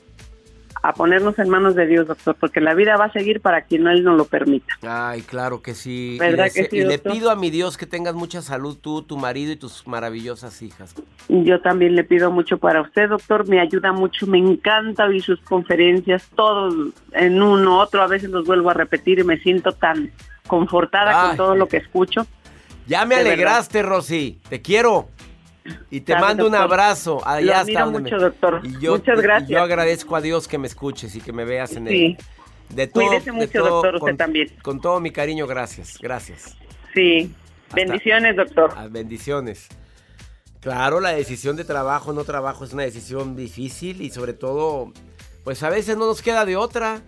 a 0.89 0.93
ponernos 0.93 1.37
en 1.37 1.49
manos 1.49 1.75
de 1.75 1.85
Dios, 1.85 2.07
doctor, 2.07 2.35
porque 2.39 2.61
la 2.61 2.73
vida 2.73 2.95
va 2.95 3.05
a 3.05 3.11
seguir 3.11 3.41
para 3.41 3.63
quien 3.63 3.85
Él 3.87 4.05
nos 4.05 4.17
lo 4.17 4.23
permita. 4.23 4.73
Ay, 4.83 5.21
claro 5.21 5.61
que 5.61 5.75
sí. 5.75 6.13
Y 6.15 6.17
¿Verdad 6.17 6.45
le- 6.45 6.51
que 6.51 6.69
sí, 6.69 6.77
y 6.77 6.83
le 6.85 6.93
doctor? 6.97 7.11
pido 7.13 7.29
a 7.29 7.35
mi 7.35 7.49
Dios 7.49 7.75
que 7.77 7.85
tengas 7.85 8.15
mucha 8.15 8.41
salud 8.41 8.77
tú, 8.79 9.01
tu 9.01 9.17
marido 9.17 9.51
y 9.51 9.57
tus 9.57 9.85
maravillosas 9.85 10.61
hijas. 10.61 10.95
Yo 11.27 11.59
también 11.59 11.95
le 11.95 12.05
pido 12.05 12.31
mucho 12.31 12.57
para 12.57 12.81
usted, 12.81 13.09
doctor, 13.09 13.47
me 13.49 13.59
ayuda 13.59 13.91
mucho, 13.91 14.27
me 14.27 14.37
encanta 14.37 15.05
oír 15.05 15.21
sus 15.21 15.41
conferencias, 15.41 16.25
todos 16.35 16.73
en 17.11 17.41
uno, 17.41 17.79
otro, 17.79 18.01
a 18.01 18.07
veces 18.07 18.29
los 18.29 18.45
vuelvo 18.45 18.69
a 18.69 18.73
repetir 18.73 19.19
y 19.19 19.23
me 19.25 19.37
siento 19.39 19.73
tan 19.73 20.09
confortada 20.47 21.21
Ay. 21.21 21.27
con 21.27 21.37
todo 21.37 21.55
lo 21.55 21.67
que 21.67 21.77
escucho. 21.77 22.25
Ya 22.87 23.03
me 23.05 23.15
De 23.15 23.23
verdad. 23.23 23.33
alegraste, 23.33 23.83
Rosy. 23.83 24.39
Te 24.47 24.61
quiero. 24.61 25.09
Y 25.89 26.01
te 26.01 26.13
Sabe, 26.13 26.25
mando 26.25 26.47
un 26.47 26.55
abrazo. 26.55 27.21
Allá 27.27 27.45
lo 27.45 27.55
hasta 27.55 27.85
mucho, 27.87 28.17
doctor. 28.17 28.61
Y 28.63 28.79
yo, 28.79 28.93
Muchas 28.93 29.19
y 29.19 29.21
gracias. 29.21 29.49
yo 29.49 29.61
agradezco 29.61 30.15
a 30.15 30.21
Dios 30.21 30.47
que 30.47 30.57
me 30.57 30.67
escuches 30.67 31.15
y 31.15 31.21
que 31.21 31.33
me 31.33 31.45
veas 31.45 31.73
en 31.73 31.87
Sí. 31.87 32.17
el. 32.69 32.75
De 32.75 32.87
todo, 32.87 33.05
Cuídese 33.07 33.25
de 33.25 33.31
mucho, 33.31 33.59
todo, 33.59 33.69
doctor, 33.69 33.95
usted 33.95 34.07
con- 34.07 34.17
también. 34.17 34.49
Con 34.61 34.81
todo 34.81 34.99
mi 34.99 35.11
cariño, 35.11 35.47
gracias. 35.47 35.97
Gracias. 36.01 36.57
Sí, 36.93 37.33
bendiciones, 37.73 38.35
doctor. 38.35 38.73
Ah, 38.75 38.87
bendiciones. 38.89 39.67
Claro, 40.61 40.99
la 40.99 41.09
decisión 41.11 41.55
de 41.55 41.63
trabajo 41.63 42.09
o 42.11 42.13
no 42.13 42.23
trabajo 42.23 42.65
es 42.65 42.73
una 42.73 42.83
decisión 42.83 43.35
difícil 43.35 44.01
y 44.01 44.09
sobre 44.09 44.33
todo, 44.33 44.91
pues 45.43 45.63
a 45.63 45.69
veces 45.69 45.95
no 45.97 46.05
nos 46.07 46.21
queda 46.21 46.45
de 46.45 46.55
otra. 46.57 47.01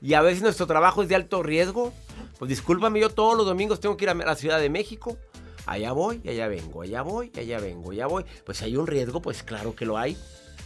Y 0.00 0.14
a 0.14 0.22
veces 0.22 0.42
nuestro 0.42 0.66
trabajo 0.66 1.02
es 1.02 1.08
de 1.08 1.14
alto 1.14 1.42
riesgo. 1.42 1.92
Pues 2.38 2.48
discúlpame, 2.48 3.00
yo 3.00 3.08
todos 3.10 3.36
los 3.36 3.46
domingos 3.46 3.80
tengo 3.80 3.96
que 3.96 4.04
ir 4.04 4.10
a 4.10 4.14
la 4.14 4.34
Ciudad 4.34 4.58
de 4.60 4.68
México. 4.70 5.16
Allá 5.66 5.92
voy, 5.92 6.20
y 6.22 6.28
allá 6.30 6.48
vengo, 6.48 6.82
allá 6.82 7.02
voy, 7.02 7.32
y 7.34 7.40
allá 7.40 7.58
vengo, 7.58 7.90
allá 7.90 8.06
voy. 8.06 8.24
Pues 8.44 8.58
si 8.58 8.64
hay 8.64 8.76
un 8.76 8.86
riesgo, 8.86 9.20
pues 9.20 9.42
claro 9.42 9.74
que 9.74 9.84
lo 9.84 9.98
hay. 9.98 10.16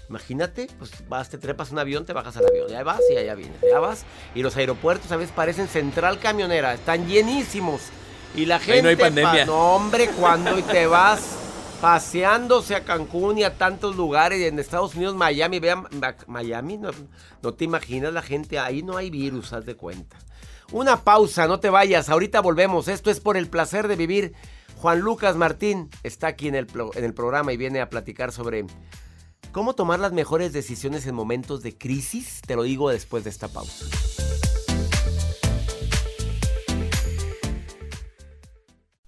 Imagínate, 0.09 0.69
pues 0.79 0.91
vas, 1.09 1.31
te 1.31 1.39
trepas 1.39 1.71
un 1.71 1.79
avión, 1.79 2.05
te 2.05 2.13
bajas 2.13 2.37
al 2.37 2.47
avión, 2.47 2.69
ya 2.69 2.83
vas 2.83 3.01
y 3.13 3.17
allá 3.17 3.35
vienes, 3.35 3.61
ya 3.63 3.79
vas. 3.79 4.05
Y 4.35 4.43
los 4.43 4.57
aeropuertos 4.57 5.11
a 5.13 5.17
veces 5.17 5.33
parecen 5.35 5.69
central 5.69 6.19
camionera, 6.19 6.75
están 6.75 7.07
llenísimos. 7.07 7.81
Y 8.35 8.47
la 8.47 8.59
gente, 8.59 8.79
Ahí 8.79 8.83
no 8.83 8.89
hay 8.89 8.97
pandemia. 8.97 9.45
no, 9.47 9.75
hombre, 9.75 10.09
cuando 10.09 10.59
y 10.59 10.63
te 10.63 10.87
vas 10.87 11.21
paseándose 11.81 12.75
a 12.75 12.85
Cancún 12.85 13.39
y 13.39 13.45
a 13.45 13.57
tantos 13.57 13.97
lugares 13.97 14.43
en 14.43 14.59
Estados 14.59 14.95
Unidos, 14.95 15.15
Miami, 15.15 15.61
vean, 15.61 15.87
Miami, 16.27 16.77
no, 16.77 16.91
no 17.43 17.55
te 17.55 17.65
imaginas 17.65 18.13
la 18.13 18.23
gente, 18.23 18.59
ahí 18.59 18.83
no 18.83 18.97
hay 18.97 19.11
virus, 19.11 19.53
haz 19.53 19.65
de 19.65 19.77
cuenta. 19.77 20.17
Una 20.73 21.03
pausa, 21.03 21.49
no 21.49 21.59
te 21.59 21.71
vayas, 21.71 22.09
ahorita 22.09 22.41
volvemos, 22.41 22.87
esto 22.89 23.11
es 23.11 23.19
por 23.19 23.37
el 23.37 23.49
placer 23.49 23.89
de 23.89 23.97
vivir. 23.97 24.35
Juan 24.81 25.01
Lucas 25.01 25.37
Martín 25.37 25.91
está 26.05 26.29
aquí 26.29 26.49
en 26.49 26.55
el, 26.55 26.67
en 26.95 27.05
el 27.05 27.13
programa 27.13 27.53
y 27.53 27.59
viene 27.59 27.83
a 27.83 27.91
platicar 27.91 28.33
sobre 28.33 28.65
cómo 29.53 29.75
tomar 29.75 30.01
las 30.01 30.13
mejores 30.13 30.55
decisiones 30.55 31.07
en 31.07 31.15
momentos 31.15 31.63
de 31.63 31.77
crisis, 31.77 32.41
te 32.47 32.57
lo 32.57 32.63
digo 32.63 32.89
después 32.89 33.23
de 33.25 33.29
esta 33.29 33.49
pausa. 33.49 33.85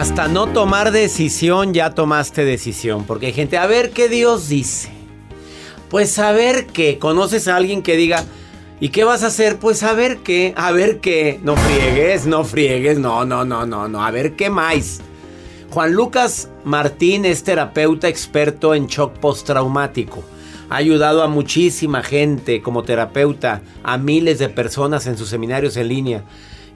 Hasta 0.00 0.28
no 0.28 0.46
tomar 0.46 0.92
decisión, 0.92 1.74
ya 1.74 1.90
tomaste 1.90 2.42
decisión. 2.46 3.04
Porque 3.04 3.26
hay 3.26 3.32
gente, 3.34 3.58
a 3.58 3.66
ver 3.66 3.90
qué 3.90 4.08
Dios 4.08 4.48
dice. 4.48 4.88
Pues 5.90 6.18
a 6.18 6.32
ver 6.32 6.68
qué. 6.68 6.98
¿Conoces 6.98 7.48
a 7.48 7.56
alguien 7.56 7.82
que 7.82 7.98
diga, 7.98 8.24
¿y 8.80 8.88
qué 8.88 9.04
vas 9.04 9.24
a 9.24 9.26
hacer? 9.26 9.58
Pues 9.58 9.82
a 9.82 9.92
ver 9.92 10.20
qué, 10.20 10.54
a 10.56 10.72
ver 10.72 11.00
qué. 11.00 11.38
No 11.42 11.54
friegues, 11.54 12.24
no 12.24 12.44
friegues, 12.44 12.98
no, 12.98 13.26
no, 13.26 13.44
no, 13.44 13.66
no, 13.66 13.88
no. 13.88 14.02
A 14.02 14.10
ver 14.10 14.36
qué 14.36 14.48
más. 14.48 15.02
Juan 15.68 15.92
Lucas 15.92 16.48
Martín 16.64 17.26
es 17.26 17.44
terapeuta 17.44 18.08
experto 18.08 18.74
en 18.74 18.86
shock 18.86 19.18
postraumático. 19.18 20.24
Ha 20.70 20.76
ayudado 20.76 21.22
a 21.22 21.28
muchísima 21.28 22.02
gente 22.02 22.62
como 22.62 22.84
terapeuta, 22.84 23.60
a 23.82 23.98
miles 23.98 24.38
de 24.38 24.48
personas 24.48 25.06
en 25.06 25.18
sus 25.18 25.28
seminarios 25.28 25.76
en 25.76 25.88
línea. 25.88 26.24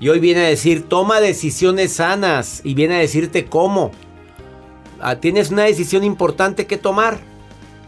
Y 0.05 0.11
hoy 0.11 0.21
viene 0.21 0.45
a 0.45 0.49
decir, 0.51 0.83
toma 0.87 1.19
decisiones 1.19 1.95
sanas 1.95 2.61
y 2.62 2.75
viene 2.75 2.97
a 2.97 2.99
decirte 2.99 3.47
cómo. 3.47 3.90
Ah, 5.01 5.17
Tienes 5.17 5.51
una 5.51 5.62
decisión 5.62 6.05
importante 6.05 6.67
que 6.67 6.77
tomar. 6.77 7.21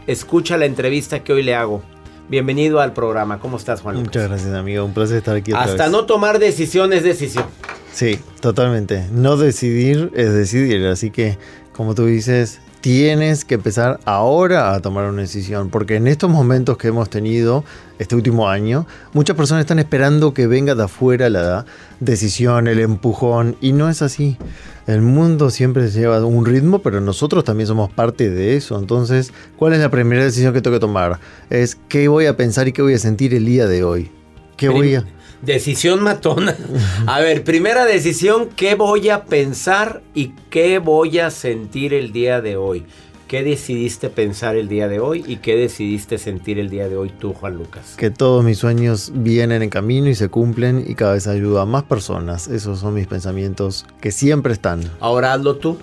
Escucha 0.07 0.57
la 0.57 0.65
entrevista 0.65 1.23
que 1.23 1.31
hoy 1.31 1.43
le 1.43 1.53
hago. 1.53 1.83
Bienvenido 2.27 2.79
al 2.79 2.93
programa. 2.93 3.37
¿Cómo 3.39 3.57
estás, 3.57 3.81
Juan? 3.81 3.97
Lucas? 3.97 4.07
Muchas 4.07 4.29
gracias, 4.29 4.53
amigo. 4.55 4.83
Un 4.83 4.95
placer 4.95 5.17
estar 5.17 5.35
aquí. 5.35 5.51
otra 5.51 5.65
Hasta 5.65 5.83
vez. 5.83 5.91
no 5.91 6.05
tomar 6.07 6.39
decisión 6.39 6.91
es 6.91 7.03
decisión. 7.03 7.45
Sí, 7.93 8.19
totalmente. 8.39 9.05
No 9.11 9.37
decidir 9.37 10.11
es 10.15 10.33
decidir. 10.33 10.87
Así 10.87 11.11
que, 11.11 11.37
como 11.71 11.93
tú 11.93 12.07
dices, 12.07 12.61
tienes 12.87 13.43
que 13.43 13.55
empezar 13.55 13.99
ahora 14.05 14.73
a 14.73 14.79
tomar 14.79 15.09
una 15.09 15.23
decisión, 15.23 15.69
porque 15.69 15.97
en 15.97 16.07
estos 16.07 16.29
momentos 16.29 16.77
que 16.77 16.87
hemos 16.87 17.09
tenido 17.09 17.65
este 17.99 18.15
último 18.15 18.47
año, 18.47 18.87
muchas 19.11 19.35
personas 19.35 19.63
están 19.63 19.79
esperando 19.79 20.33
que 20.33 20.47
venga 20.47 20.73
de 20.73 20.85
afuera 20.85 21.29
la 21.29 21.65
decisión, 21.99 22.65
el 22.69 22.79
empujón, 22.79 23.57
y 23.59 23.73
no 23.73 23.89
es 23.89 24.01
así. 24.01 24.37
El 24.85 25.01
mundo 25.01 25.49
siempre 25.49 25.89
lleva 25.89 26.25
un 26.25 26.45
ritmo, 26.45 26.79
pero 26.79 27.01
nosotros 27.01 27.43
también 27.43 27.67
somos 27.67 27.91
parte 27.91 28.29
de 28.29 28.55
eso. 28.55 28.79
Entonces, 28.79 29.33
¿cuál 29.57 29.73
es 29.73 29.79
la 29.79 29.91
primera 29.91 30.23
decisión 30.23 30.53
que 30.53 30.61
tengo 30.61 30.77
que 30.77 30.79
tomar? 30.79 31.19
Es 31.49 31.77
qué 31.89 32.07
voy 32.07 32.27
a 32.27 32.37
pensar 32.37 32.69
y 32.69 32.71
qué 32.71 32.81
voy 32.81 32.93
a 32.93 32.99
sentir 32.99 33.33
el 33.33 33.45
día 33.45 33.67
de 33.67 33.83
hoy. 33.83 34.11
¿Qué 34.55 34.69
voy 34.69 34.95
a...? 34.95 35.03
Decisión 35.41 36.01
matona. 36.01 36.55
A 37.05 37.19
ver, 37.19 37.43
primera 37.43 37.85
decisión, 37.85 38.49
¿qué 38.55 38.75
voy 38.75 39.09
a 39.09 39.25
pensar 39.25 40.01
y 40.15 40.33
qué 40.49 40.79
voy 40.79 41.19
a 41.19 41.29
sentir 41.29 41.93
el 41.93 42.11
día 42.11 42.41
de 42.41 42.57
hoy? 42.57 42.85
¿Qué 43.27 43.43
decidiste 43.43 44.09
pensar 44.09 44.55
el 44.55 44.69
día 44.69 44.87
de 44.87 45.01
hoy 45.01 45.23
y 45.27 45.37
qué 45.37 45.57
decidiste 45.57 46.17
sentir 46.17 46.59
el 46.59 46.69
día 46.69 46.87
de 46.87 46.95
hoy 46.95 47.09
tú, 47.09 47.33
Juan 47.33 47.55
Lucas? 47.55 47.95
Que 47.97 48.09
todos 48.09 48.43
mis 48.43 48.57
sueños 48.57 49.11
vienen 49.13 49.61
en 49.61 49.69
camino 49.69 50.07
y 50.07 50.15
se 50.15 50.29
cumplen 50.29 50.85
y 50.87 50.95
cada 50.95 51.13
vez 51.13 51.27
ayuda 51.27 51.63
a 51.63 51.65
más 51.65 51.83
personas. 51.83 52.47
Esos 52.47 52.79
son 52.79 52.93
mis 52.93 53.05
pensamientos 53.05 53.85
que 53.99 54.11
siempre 54.11 54.53
están. 54.53 54.89
Ahora 55.01 55.33
hazlo 55.33 55.57
tú. 55.57 55.77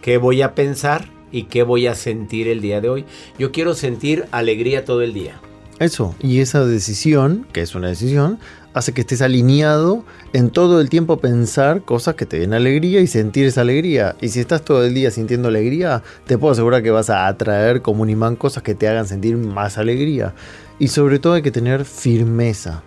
¿Qué 0.00 0.16
voy 0.16 0.42
a 0.42 0.54
pensar 0.54 1.08
y 1.32 1.44
qué 1.44 1.64
voy 1.64 1.88
a 1.88 1.96
sentir 1.96 2.46
el 2.46 2.60
día 2.60 2.80
de 2.80 2.88
hoy? 2.88 3.04
Yo 3.36 3.50
quiero 3.50 3.74
sentir 3.74 4.26
alegría 4.30 4.84
todo 4.84 5.02
el 5.02 5.12
día. 5.12 5.40
Eso, 5.80 6.14
y 6.20 6.38
esa 6.38 6.64
decisión, 6.64 7.46
que 7.52 7.60
es 7.60 7.74
una 7.74 7.88
decisión, 7.88 8.38
hace 8.76 8.92
que 8.92 9.00
estés 9.00 9.22
alineado 9.22 10.04
en 10.34 10.50
todo 10.50 10.82
el 10.82 10.90
tiempo 10.90 11.16
pensar 11.16 11.80
cosas 11.80 12.14
que 12.14 12.26
te 12.26 12.38
den 12.38 12.52
alegría 12.52 13.00
y 13.00 13.06
sentir 13.06 13.46
esa 13.46 13.62
alegría. 13.62 14.16
Y 14.20 14.28
si 14.28 14.40
estás 14.40 14.66
todo 14.66 14.84
el 14.84 14.92
día 14.92 15.10
sintiendo 15.10 15.48
alegría, 15.48 16.02
te 16.26 16.36
puedo 16.36 16.52
asegurar 16.52 16.82
que 16.82 16.90
vas 16.90 17.08
a 17.08 17.26
atraer 17.26 17.80
como 17.80 18.02
un 18.02 18.10
imán 18.10 18.36
cosas 18.36 18.62
que 18.62 18.74
te 18.74 18.86
hagan 18.86 19.08
sentir 19.08 19.38
más 19.38 19.78
alegría. 19.78 20.34
Y 20.78 20.88
sobre 20.88 21.18
todo 21.18 21.32
hay 21.32 21.42
que 21.42 21.50
tener 21.50 21.86
firmeza. 21.86 22.82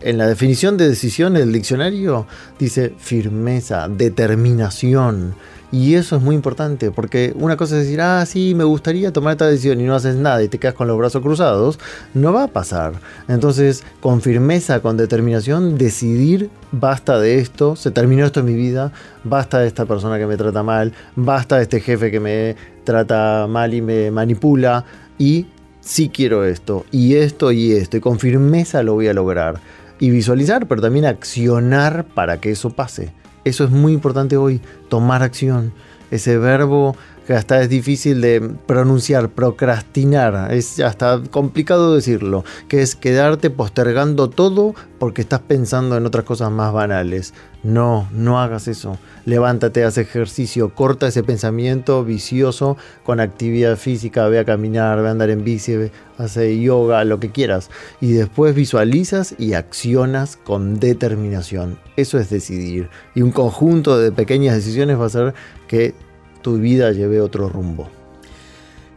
En 0.00 0.16
la 0.16 0.26
definición 0.26 0.78
de 0.78 0.88
decisión 0.88 1.34
del 1.34 1.52
diccionario 1.52 2.26
dice 2.58 2.94
firmeza, 2.96 3.88
determinación. 3.88 5.34
Y 5.72 5.94
eso 5.94 6.16
es 6.16 6.22
muy 6.22 6.34
importante, 6.34 6.90
porque 6.90 7.32
una 7.34 7.56
cosa 7.56 7.78
es 7.78 7.84
decir, 7.84 8.02
ah, 8.02 8.26
sí, 8.26 8.54
me 8.54 8.62
gustaría 8.62 9.10
tomar 9.10 9.32
esta 9.32 9.46
decisión 9.46 9.80
y 9.80 9.84
no 9.84 9.94
haces 9.94 10.16
nada 10.16 10.42
y 10.42 10.48
te 10.48 10.58
quedas 10.58 10.74
con 10.74 10.86
los 10.86 10.98
brazos 10.98 11.22
cruzados, 11.22 11.80
no 12.12 12.30
va 12.30 12.44
a 12.44 12.48
pasar. 12.48 12.92
Entonces, 13.26 13.82
con 14.00 14.20
firmeza, 14.20 14.80
con 14.80 14.98
determinación, 14.98 15.78
decidir, 15.78 16.50
basta 16.72 17.18
de 17.18 17.38
esto, 17.38 17.74
se 17.74 17.90
terminó 17.90 18.26
esto 18.26 18.40
en 18.40 18.46
mi 18.46 18.54
vida, 18.54 18.92
basta 19.24 19.60
de 19.60 19.66
esta 19.66 19.86
persona 19.86 20.18
que 20.18 20.26
me 20.26 20.36
trata 20.36 20.62
mal, 20.62 20.92
basta 21.16 21.56
de 21.56 21.62
este 21.62 21.80
jefe 21.80 22.10
que 22.10 22.20
me 22.20 22.54
trata 22.84 23.46
mal 23.48 23.72
y 23.72 23.80
me 23.80 24.10
manipula, 24.10 24.84
y 25.16 25.46
sí 25.80 26.10
quiero 26.10 26.44
esto, 26.44 26.84
y 26.90 27.14
esto 27.14 27.50
y 27.50 27.72
esto, 27.72 27.96
y 27.96 28.00
con 28.00 28.18
firmeza 28.18 28.82
lo 28.82 28.92
voy 28.92 29.08
a 29.08 29.14
lograr. 29.14 29.58
Y 29.98 30.10
visualizar, 30.10 30.66
pero 30.68 30.82
también 30.82 31.06
accionar 31.06 32.04
para 32.04 32.40
que 32.40 32.50
eso 32.50 32.68
pase. 32.68 33.21
Eso 33.44 33.64
es 33.64 33.70
muy 33.70 33.92
importante 33.92 34.36
hoy, 34.36 34.60
tomar 34.88 35.22
acción. 35.22 35.72
Ese 36.12 36.36
verbo 36.36 36.94
que 37.26 37.34
hasta 37.34 37.60
es 37.62 37.68
difícil 37.68 38.20
de 38.20 38.40
pronunciar, 38.66 39.30
procrastinar, 39.30 40.52
es 40.52 40.80
hasta 40.80 41.22
complicado 41.30 41.94
decirlo, 41.94 42.44
que 42.68 42.82
es 42.82 42.96
quedarte 42.96 43.48
postergando 43.50 44.28
todo 44.28 44.74
porque 44.98 45.22
estás 45.22 45.40
pensando 45.40 45.96
en 45.96 46.06
otras 46.06 46.24
cosas 46.24 46.50
más 46.50 46.72
banales. 46.72 47.32
No, 47.62 48.08
no 48.12 48.40
hagas 48.40 48.66
eso. 48.66 48.98
Levántate, 49.24 49.84
haz 49.84 49.96
ejercicio, 49.98 50.74
corta 50.74 51.06
ese 51.06 51.22
pensamiento 51.22 52.04
vicioso 52.04 52.76
con 53.04 53.20
actividad 53.20 53.76
física, 53.76 54.26
ve 54.26 54.40
a 54.40 54.44
caminar, 54.44 55.00
ve 55.00 55.08
a 55.08 55.10
andar 55.12 55.30
en 55.30 55.44
bici, 55.44 55.76
hace 56.18 56.60
yoga, 56.60 57.04
lo 57.04 57.20
que 57.20 57.30
quieras. 57.30 57.70
Y 58.00 58.12
después 58.12 58.54
visualizas 58.54 59.36
y 59.38 59.54
accionas 59.54 60.36
con 60.36 60.80
determinación. 60.80 61.78
Eso 61.96 62.18
es 62.18 62.30
decidir. 62.30 62.88
Y 63.14 63.22
un 63.22 63.30
conjunto 63.30 63.98
de 63.98 64.10
pequeñas 64.10 64.56
decisiones 64.56 64.98
va 64.98 65.04
a 65.04 65.06
hacer 65.06 65.34
que 65.72 65.94
tu 66.42 66.58
vida 66.58 66.92
lleve 66.92 67.22
otro 67.22 67.48
rumbo. 67.48 67.88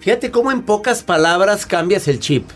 Fíjate 0.01 0.29
cómo 0.29 0.51
en 0.51 0.63
pocas 0.63 1.03
palabras 1.03 1.65
cambias 1.65 2.09
el 2.09 2.19
chip. 2.19 2.49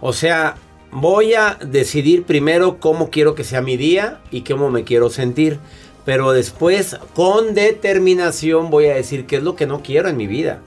O 0.00 0.12
sea, 0.12 0.54
voy 0.92 1.34
a 1.34 1.58
decidir 1.60 2.22
primero 2.22 2.78
cómo 2.78 3.10
quiero 3.10 3.34
que 3.34 3.42
sea 3.42 3.60
mi 3.60 3.76
día 3.76 4.20
y 4.30 4.42
cómo 4.42 4.70
me 4.70 4.84
quiero 4.84 5.10
sentir. 5.10 5.58
Pero 6.04 6.30
después, 6.30 6.96
con 7.16 7.54
determinación, 7.54 8.70
voy 8.70 8.86
a 8.86 8.94
decir 8.94 9.26
qué 9.26 9.38
es 9.38 9.42
lo 9.42 9.56
que 9.56 9.66
no 9.66 9.82
quiero 9.82 10.08
en 10.08 10.16
mi 10.16 10.28
vida. 10.28 10.62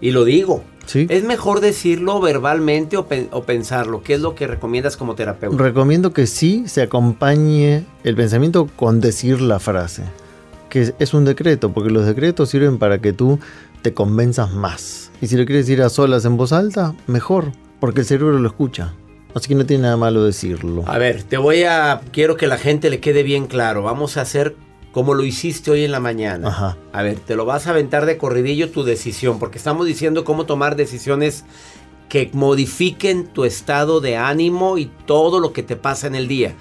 Y 0.00 0.12
lo 0.12 0.24
digo. 0.24 0.64
¿Es 0.94 1.24
mejor 1.24 1.60
decirlo 1.60 2.22
verbalmente 2.22 2.96
o, 2.96 3.06
o, 3.32 3.42
pensarlo? 3.42 4.02
¿Qué 4.02 4.14
es 4.14 4.20
lo 4.20 4.34
que 4.34 4.46
recomiendas 4.46 4.96
como 4.96 5.14
terapeuta? 5.14 5.62
Recomiendo 5.62 6.14
que 6.14 6.26
sí 6.26 6.64
se 6.68 6.80
acompañe 6.80 7.84
el 8.02 8.16
pensamiento 8.16 8.66
con 8.76 8.98
decir 8.98 9.42
la 9.42 9.58
frase 9.58 10.04
que 10.68 10.94
es 10.98 11.14
un 11.14 11.24
decreto, 11.24 11.72
porque 11.72 11.90
los 11.90 12.06
decretos 12.06 12.50
sirven 12.50 12.78
para 12.78 13.00
que 13.00 13.12
tú 13.12 13.38
te 13.82 13.94
convenzas 13.94 14.52
más. 14.52 15.10
Y 15.20 15.26
si 15.26 15.36
lo 15.36 15.44
quieres 15.44 15.66
decir 15.66 15.82
a 15.82 15.88
solas 15.88 16.24
en 16.24 16.36
voz 16.36 16.52
alta, 16.52 16.94
mejor, 17.06 17.52
porque 17.80 18.00
el 18.00 18.06
cerebro 18.06 18.38
lo 18.38 18.48
escucha. 18.48 18.94
Así 19.34 19.48
que 19.48 19.54
no 19.54 19.66
tiene 19.66 19.84
nada 19.84 19.96
malo 19.96 20.24
decirlo. 20.24 20.84
A 20.86 20.98
ver, 20.98 21.22
te 21.22 21.36
voy 21.36 21.62
a. 21.62 22.00
Quiero 22.12 22.36
que 22.36 22.46
la 22.46 22.56
gente 22.56 22.90
le 22.90 22.98
quede 23.00 23.22
bien 23.22 23.46
claro. 23.46 23.82
Vamos 23.82 24.16
a 24.16 24.22
hacer 24.22 24.56
como 24.92 25.14
lo 25.14 25.24
hiciste 25.24 25.70
hoy 25.70 25.84
en 25.84 25.92
la 25.92 26.00
mañana. 26.00 26.48
Ajá. 26.48 26.76
A 26.92 27.02
ver, 27.02 27.20
te 27.20 27.36
lo 27.36 27.44
vas 27.44 27.66
a 27.66 27.70
aventar 27.70 28.06
de 28.06 28.16
corridillo 28.16 28.70
tu 28.70 28.84
decisión, 28.84 29.38
porque 29.38 29.58
estamos 29.58 29.86
diciendo 29.86 30.24
cómo 30.24 30.46
tomar 30.46 30.76
decisiones 30.76 31.44
que 32.08 32.30
modifiquen 32.32 33.26
tu 33.26 33.44
estado 33.44 34.00
de 34.00 34.16
ánimo 34.16 34.78
y 34.78 34.90
todo 35.06 35.40
lo 35.40 35.52
que 35.52 35.62
te 35.62 35.76
pasa 35.76 36.06
en 36.06 36.14
el 36.14 36.26
día. 36.26 36.54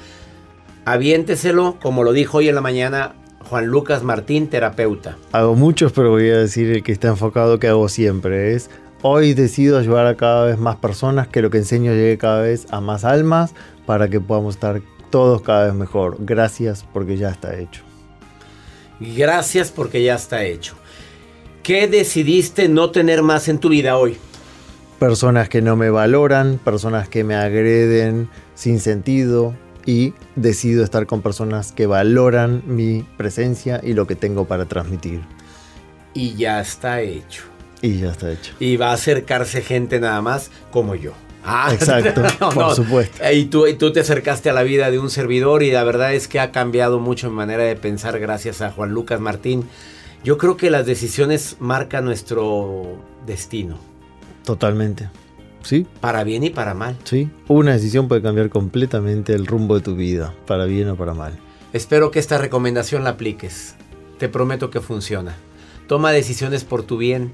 Aviénteselo, 0.86 1.80
como 1.82 2.04
lo 2.04 2.13
dijo 2.13 2.39
hoy 2.39 2.50
en 2.50 2.56
la 2.56 2.62
mañana, 2.62 3.15
Juan 3.49 3.67
Lucas 3.67 4.03
Martín, 4.03 4.47
terapeuta. 4.47 5.17
Hago 5.31 5.55
muchos, 5.55 5.93
pero 5.93 6.12
voy 6.12 6.29
a 6.29 6.38
decir 6.38 6.69
el 6.69 6.83
que 6.83 6.91
está 6.91 7.07
enfocado 7.07 7.60
que 7.60 7.67
hago 7.67 7.88
siempre. 7.88 8.53
Es 8.53 8.69
hoy 9.01 9.33
decido 9.33 9.77
ayudar 9.77 10.05
a 10.05 10.15
cada 10.15 10.45
vez 10.45 10.57
más 10.57 10.75
personas, 10.75 11.27
que 11.27 11.41
lo 11.41 11.49
que 11.49 11.60
enseño 11.60 11.93
llegue 11.93 12.17
cada 12.17 12.41
vez 12.41 12.67
a 12.71 12.81
más 12.81 13.05
almas 13.05 13.53
para 13.86 14.10
que 14.10 14.19
podamos 14.19 14.55
estar 14.55 14.81
todos 15.10 15.41
cada 15.41 15.65
vez 15.67 15.73
mejor. 15.73 16.17
Gracias 16.19 16.86
porque 16.91 17.17
ya 17.17 17.29
está 17.29 17.57
hecho. 17.57 17.83
Gracias 18.99 19.71
porque 19.71 20.03
ya 20.03 20.15
está 20.15 20.43
hecho. 20.43 20.75
¿Qué 21.63 21.88
decidiste 21.88 22.67
no 22.67 22.91
tener 22.91 23.23
más 23.23 23.47
en 23.47 23.60
tu 23.60 23.69
vida 23.69 23.97
hoy? 23.97 24.17
Personas 24.99 25.47
que 25.47 25.62
no 25.62 25.75
me 25.75 25.89
valoran, 25.89 26.60
personas 26.63 27.07
que 27.07 27.23
me 27.23 27.36
agreden 27.36 28.29
sin 28.55 28.79
sentido, 28.79 29.53
y 29.88 30.13
decido 30.36 30.84
estar 30.84 31.08
con 31.08 31.23
personas 31.23 31.71
que 31.71 31.88
valoran 31.88 32.62
mi 32.67 33.04
presencia 33.15 33.80
y 33.82 33.93
lo 33.93 34.06
que 34.06 34.15
tengo 34.15 34.45
para 34.45 34.65
transmitir. 34.65 35.21
Y 36.13 36.36
ya 36.36 36.60
está 36.60 37.02
hecho. 37.02 37.43
Y 37.82 38.00
ya 38.00 38.12
está 38.12 38.32
hecho. 38.32 38.54
Y 38.60 38.76
va 38.76 38.91
a 38.91 38.93
acercarse 38.93 39.62
gente 39.62 40.00
nada 40.00 40.21
más 40.21 40.52
como 40.71 40.93
yo. 40.93 41.13
Ah, 41.43 41.69
Exacto, 41.73 42.21
por 42.54 42.76
supuesto. 42.76 43.23
Y 43.32 43.45
tú, 43.45 43.65
y 43.65 43.76
tú 43.76 43.93
te 43.93 44.02
acercaste 44.02 44.50
a 44.50 44.54
la 44.54 44.63
vida 44.63 44.91
de 44.91 45.00
un 45.00 45.10
servidor 45.10 45.63
y 45.63 45.71
la 45.71 45.86
verdad 45.86 46.13
es 46.13 46.28
que 46.28 46.41
ha 46.41 46.52
cambiado 46.52 47.00
mucho 47.00 47.30
mi 47.30 47.38
manera 47.38 47.63
de 47.63 47.78
pensar 47.78 48.19
gracias 48.19 48.62
a 48.62 48.71
Juan 48.71 48.91
Lucas 48.91 49.21
Martín. 49.21 49.69
Yo 50.21 50.38
creo 50.38 50.58
que 50.58 50.69
las 50.69 50.86
decisiones 50.86 51.56
marcan 51.60 52.04
nuestro 52.04 52.97
destino. 53.26 53.78
Totalmente. 54.43 55.10
Sí. 55.67 55.86
Para 55.99 56.23
bien 56.23 56.45
y 56.45 56.49
para 56.49 56.73
mal. 56.73 56.95
Sí. 57.03 57.30
Una 57.49 57.73
decisión 57.73 58.08
puede 58.08 58.21
cambiar 58.21 58.49
completamente 58.49 59.34
el 59.34 59.45
rumbo 59.45 59.75
de 59.75 59.82
tu 59.82 59.97
vida, 59.97 60.34
para 60.45 60.63
bien 60.63 60.88
o 60.88 60.95
para 60.95 61.13
mal. 61.13 61.38
Espero 61.73 62.10
que 62.10 62.19
esta 62.19 62.38
recomendación 62.38 63.03
la 63.03 63.12
apliques. 63.12 63.75
Te 64.17 64.30
prometo 64.30 64.69
que 64.69 64.80
funciona. 64.80 65.36
Toma 65.88 66.13
decisiones 66.13 66.63
por 66.63 66.84
tu 66.84 66.95
bien. 66.95 67.34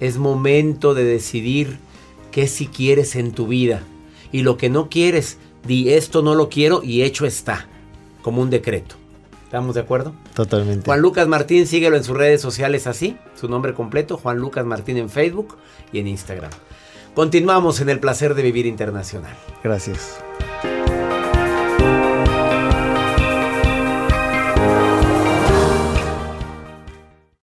Es 0.00 0.18
momento 0.18 0.94
de 0.94 1.04
decidir 1.04 1.78
qué 2.32 2.48
si 2.48 2.66
quieres 2.66 3.14
en 3.14 3.30
tu 3.30 3.46
vida. 3.46 3.82
Y 4.32 4.42
lo 4.42 4.56
que 4.56 4.68
no 4.68 4.88
quieres, 4.88 5.38
di 5.64 5.90
esto 5.90 6.22
no 6.22 6.34
lo 6.34 6.48
quiero 6.48 6.82
y 6.82 7.02
hecho 7.02 7.24
está. 7.24 7.68
Como 8.22 8.42
un 8.42 8.50
decreto. 8.50 8.96
¿Estamos 9.44 9.76
de 9.76 9.82
acuerdo? 9.82 10.12
Totalmente. 10.34 10.86
Juan 10.86 11.00
Lucas 11.00 11.28
Martín, 11.28 11.68
síguelo 11.68 11.96
en 11.96 12.02
sus 12.02 12.16
redes 12.16 12.40
sociales 12.40 12.88
así. 12.88 13.16
Su 13.40 13.48
nombre 13.48 13.74
completo, 13.74 14.16
Juan 14.16 14.38
Lucas 14.38 14.66
Martín 14.66 14.96
en 14.96 15.08
Facebook 15.08 15.56
y 15.92 16.00
en 16.00 16.08
Instagram. 16.08 16.50
Continuamos 17.14 17.80
en 17.80 17.90
el 17.90 17.98
placer 17.98 18.34
de 18.34 18.42
vivir 18.42 18.66
internacional. 18.66 19.36
Gracias. 19.62 20.20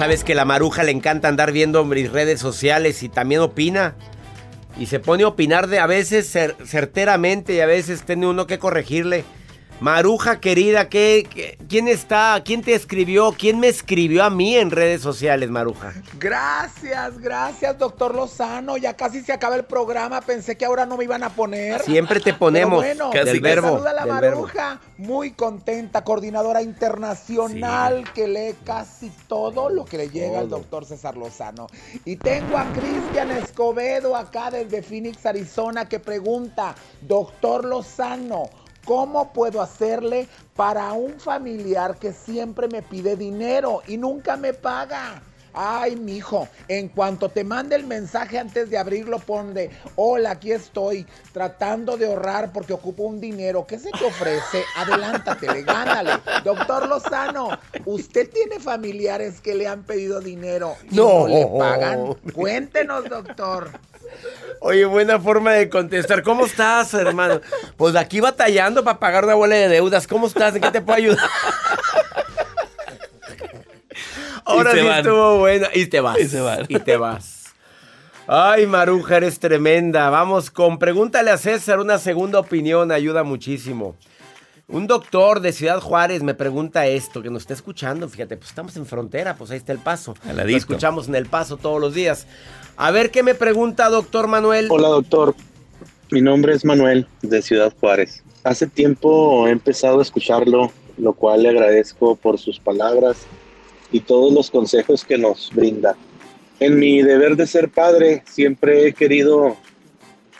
Sabes 0.00 0.24
que 0.24 0.34
la 0.34 0.46
maruja 0.46 0.82
le 0.82 0.92
encanta 0.92 1.28
andar 1.28 1.52
viendo 1.52 1.84
mis 1.84 2.10
redes 2.10 2.40
sociales 2.40 3.02
y 3.02 3.10
también 3.10 3.42
opina. 3.42 3.96
Y 4.78 4.86
se 4.86 4.98
pone 4.98 5.24
a 5.24 5.28
opinar 5.28 5.66
de 5.66 5.78
a 5.78 5.86
veces 5.86 6.34
cer- 6.34 6.56
certeramente 6.64 7.52
y 7.52 7.60
a 7.60 7.66
veces 7.66 8.04
tiene 8.04 8.26
uno 8.26 8.46
que 8.46 8.58
corregirle. 8.58 9.24
Maruja 9.80 10.40
querida, 10.40 10.90
¿qué, 10.90 11.26
qué- 11.32 11.56
quién 11.66 11.88
está? 11.88 12.42
¿Quién 12.44 12.60
te 12.62 12.74
escribió? 12.74 13.32
¿Quién 13.32 13.58
me 13.58 13.68
escribió 13.68 14.22
a 14.24 14.28
mí 14.28 14.54
en 14.56 14.70
redes 14.70 15.00
sociales, 15.00 15.48
Maruja? 15.48 15.94
Gracias, 16.18 17.18
gracias, 17.18 17.78
doctor 17.78 18.14
Lozano. 18.14 18.76
Ya 18.76 18.94
casi 18.94 19.22
se 19.22 19.32
acaba 19.32 19.56
el 19.56 19.64
programa. 19.64 20.20
Pensé 20.20 20.56
que 20.58 20.66
ahora 20.66 20.84
no 20.84 20.98
me 20.98 21.04
iban 21.04 21.22
a 21.22 21.30
poner. 21.30 21.80
Siempre 21.82 22.20
te 22.20 22.34
ponemos 22.34 22.84
Pero 22.84 23.08
bueno, 23.08 23.24
del 23.24 23.40
verbo. 23.40 23.68
Saluda 23.68 23.92
la 23.94 24.04
del 24.04 24.20
verbo. 24.20 24.42
maruja. 24.42 24.80
Muy 24.98 25.30
contenta, 25.30 26.04
coordinadora 26.04 26.60
internacional 26.62 28.04
que 28.12 28.28
lee 28.28 28.54
casi 28.64 29.10
todo 29.28 29.70
lo 29.70 29.86
que 29.86 29.96
le 29.96 30.10
llega 30.10 30.40
al 30.40 30.50
doctor 30.50 30.84
César 30.84 31.16
Lozano. 31.16 31.68
Y 32.04 32.16
tengo 32.16 32.58
a 32.58 32.66
Cristian 32.72 33.30
Escobedo 33.30 34.14
acá 34.14 34.50
desde 34.50 34.82
Phoenix, 34.82 35.24
Arizona, 35.24 35.88
que 35.88 36.00
pregunta, 36.00 36.74
doctor 37.00 37.64
Lozano. 37.64 38.50
¿Cómo 38.90 39.32
puedo 39.32 39.62
hacerle 39.62 40.26
para 40.56 40.92
un 40.94 41.20
familiar 41.20 41.96
que 41.96 42.12
siempre 42.12 42.66
me 42.66 42.82
pide 42.82 43.14
dinero 43.14 43.82
y 43.86 43.96
nunca 43.96 44.36
me 44.36 44.52
paga? 44.52 45.22
Ay, 45.54 45.94
mijo, 45.94 46.48
en 46.66 46.88
cuanto 46.88 47.28
te 47.28 47.44
mande 47.44 47.76
el 47.76 47.86
mensaje 47.86 48.36
antes 48.36 48.68
de 48.68 48.78
abrirlo, 48.78 49.20
ponle, 49.20 49.70
hola, 49.94 50.32
aquí 50.32 50.50
estoy, 50.50 51.06
tratando 51.32 51.96
de 51.96 52.06
ahorrar 52.06 52.52
porque 52.52 52.72
ocupo 52.72 53.04
un 53.04 53.20
dinero. 53.20 53.64
¿Qué 53.64 53.78
se 53.78 53.92
te 53.92 54.04
ofrece? 54.04 54.64
Adelántate, 54.76 55.62
gánale. 55.62 56.10
Doctor 56.42 56.88
Lozano, 56.88 57.50
¿usted 57.84 58.28
tiene 58.28 58.58
familiares 58.58 59.40
que 59.40 59.54
le 59.54 59.68
han 59.68 59.84
pedido 59.84 60.20
dinero 60.20 60.74
y 60.90 60.96
no, 60.96 61.28
No. 61.28 61.28
le 61.28 61.46
pagan? 61.46 62.16
Cuéntenos, 62.34 63.08
doctor. 63.08 63.70
Oye, 64.62 64.84
buena 64.84 65.18
forma 65.18 65.52
de 65.52 65.70
contestar. 65.70 66.22
¿Cómo 66.22 66.44
estás, 66.44 66.92
hermano? 66.92 67.40
Pues 67.78 67.96
aquí 67.96 68.20
batallando 68.20 68.84
para 68.84 69.00
pagar 69.00 69.24
una 69.24 69.34
bola 69.34 69.56
de 69.56 69.68
deudas. 69.68 70.06
¿Cómo 70.06 70.26
estás? 70.26 70.54
¿En 70.54 70.60
qué 70.60 70.70
te 70.70 70.82
puedo 70.82 70.98
ayudar? 70.98 71.26
Ahora 74.44 74.72
sí 74.72 74.80
van. 74.80 74.98
estuvo 74.98 75.38
buena. 75.38 75.68
Y 75.72 75.86
te 75.86 76.00
vas. 76.00 76.18
Y 76.20 76.28
se 76.28 76.40
van. 76.40 76.66
Y 76.68 76.78
te 76.78 76.98
vas. 76.98 77.54
Ay, 78.26 78.66
Maruja, 78.66 79.16
eres 79.16 79.38
tremenda. 79.38 80.10
Vamos 80.10 80.50
con 80.50 80.78
pregúntale 80.78 81.30
a 81.30 81.38
César 81.38 81.80
una 81.80 81.98
segunda 81.98 82.38
opinión. 82.38 82.92
Ayuda 82.92 83.22
muchísimo. 83.22 83.96
Un 84.68 84.86
doctor 84.86 85.40
de 85.40 85.52
Ciudad 85.52 85.80
Juárez 85.80 86.22
me 86.22 86.34
pregunta 86.34 86.86
esto, 86.86 87.22
que 87.22 87.30
nos 87.30 87.42
está 87.42 87.54
escuchando. 87.54 88.08
Fíjate, 88.08 88.36
pues 88.36 88.50
estamos 88.50 88.76
en 88.76 88.86
frontera, 88.86 89.34
pues 89.34 89.50
ahí 89.50 89.56
está 89.56 89.72
el 89.72 89.80
paso. 89.80 90.14
Lo 90.32 90.42
escuchamos 90.44 91.08
en 91.08 91.16
el 91.16 91.26
paso 91.26 91.56
todos 91.56 91.80
los 91.80 91.92
días. 91.92 92.28
A 92.82 92.90
ver 92.92 93.10
qué 93.10 93.22
me 93.22 93.34
pregunta, 93.34 93.90
doctor 93.90 94.26
Manuel. 94.26 94.68
Hola 94.70 94.88
doctor, 94.88 95.34
mi 96.10 96.22
nombre 96.22 96.54
es 96.54 96.64
Manuel 96.64 97.06
de 97.20 97.42
Ciudad 97.42 97.74
Juárez. 97.78 98.22
Hace 98.42 98.66
tiempo 98.68 99.46
he 99.46 99.50
empezado 99.50 99.98
a 99.98 100.02
escucharlo, 100.02 100.72
lo 100.96 101.12
cual 101.12 101.42
le 101.42 101.50
agradezco 101.50 102.16
por 102.16 102.38
sus 102.38 102.58
palabras 102.58 103.26
y 103.92 104.00
todos 104.00 104.32
los 104.32 104.50
consejos 104.50 105.04
que 105.04 105.18
nos 105.18 105.50
brinda. 105.54 105.94
En 106.58 106.78
mi 106.78 107.02
deber 107.02 107.36
de 107.36 107.46
ser 107.46 107.68
padre 107.68 108.22
siempre 108.26 108.86
he 108.86 108.94
querido 108.94 109.58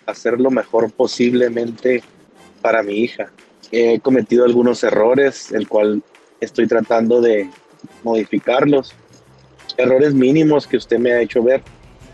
hacer 0.07 0.41
lo 0.41 0.51
mejor 0.51 0.91
posiblemente 0.91 2.03
para 2.63 2.83
mi 2.83 2.95
hija. 3.01 3.31
He 3.71 4.01
cometido 4.01 4.47
algunos 4.47 4.83
errores, 4.83 5.53
el 5.53 5.69
cual 5.69 6.03
estoy 6.41 6.67
tratando 6.67 7.21
de 7.21 7.51
modificarlos. 8.03 8.95
Errores 9.77 10.15
mínimos 10.15 10.67
que 10.67 10.79
usted 10.79 10.99
me 10.99 11.13
ha 11.13 11.21
hecho 11.21 11.43
ver, 11.43 11.63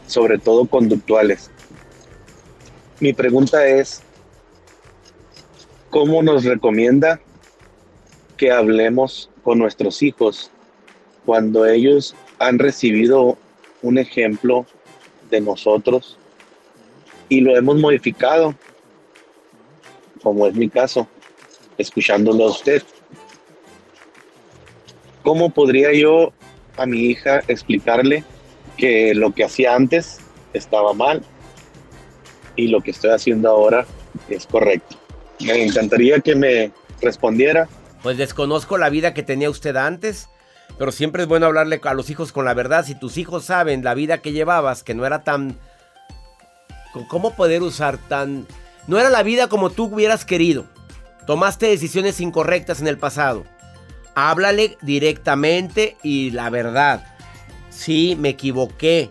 sobre 0.06 0.38
todo 0.38 0.66
conductuales. 0.66 1.50
Mi 3.00 3.12
pregunta 3.12 3.66
es, 3.66 4.02
¿cómo 5.90 6.22
nos 6.22 6.44
recomienda 6.44 7.20
que 8.36 8.50
hablemos 8.50 9.30
con 9.42 9.58
nuestros 9.58 10.02
hijos 10.02 10.50
cuando 11.24 11.66
ellos 11.66 12.14
han 12.38 12.58
recibido 12.58 13.36
un 13.82 13.98
ejemplo 13.98 14.66
de 15.30 15.40
nosotros 15.40 16.18
y 17.28 17.40
lo 17.40 17.56
hemos 17.56 17.76
modificado, 17.76 18.54
como 20.22 20.46
es 20.46 20.54
mi 20.54 20.68
caso, 20.68 21.08
escuchándolo 21.76 22.44
a 22.44 22.50
usted? 22.50 22.82
¿Cómo 25.22 25.50
podría 25.50 25.92
yo 25.92 26.32
a 26.76 26.86
mi 26.86 27.00
hija 27.00 27.42
explicarle 27.48 28.24
que 28.76 29.14
lo 29.14 29.32
que 29.32 29.44
hacía 29.44 29.74
antes 29.74 30.18
estaba 30.52 30.92
mal 30.92 31.22
y 32.56 32.68
lo 32.68 32.80
que 32.80 32.90
estoy 32.90 33.10
haciendo 33.10 33.50
ahora 33.50 33.86
es 34.28 34.46
correcto? 34.46 34.96
Me 35.40 35.64
encantaría 35.64 36.20
que 36.20 36.34
me 36.34 36.72
respondiera. 37.00 37.68
Pues 38.02 38.18
desconozco 38.18 38.78
la 38.78 38.88
vida 38.88 39.14
que 39.14 39.22
tenía 39.22 39.50
usted 39.50 39.76
antes, 39.76 40.28
pero 40.78 40.92
siempre 40.92 41.22
es 41.22 41.28
bueno 41.28 41.46
hablarle 41.46 41.80
a 41.82 41.94
los 41.94 42.10
hijos 42.10 42.32
con 42.32 42.44
la 42.44 42.54
verdad. 42.54 42.84
Si 42.84 42.94
tus 42.94 43.16
hijos 43.18 43.44
saben 43.44 43.84
la 43.84 43.94
vida 43.94 44.18
que 44.18 44.32
llevabas, 44.32 44.82
que 44.82 44.94
no 44.94 45.06
era 45.06 45.24
tan... 45.24 45.58
¿Cómo 47.08 47.34
poder 47.34 47.62
usar 47.62 47.98
tan... 47.98 48.46
No 48.86 48.98
era 48.98 49.10
la 49.10 49.22
vida 49.22 49.48
como 49.48 49.70
tú 49.70 49.84
hubieras 49.84 50.24
querido. 50.24 50.64
Tomaste 51.26 51.66
decisiones 51.66 52.20
incorrectas 52.20 52.80
en 52.80 52.86
el 52.86 52.98
pasado. 52.98 53.44
Háblale 54.14 54.78
directamente 54.80 55.96
y 56.02 56.30
la 56.30 56.48
verdad. 56.48 57.15
Sí, 57.76 58.16
me 58.18 58.30
equivoqué. 58.30 59.10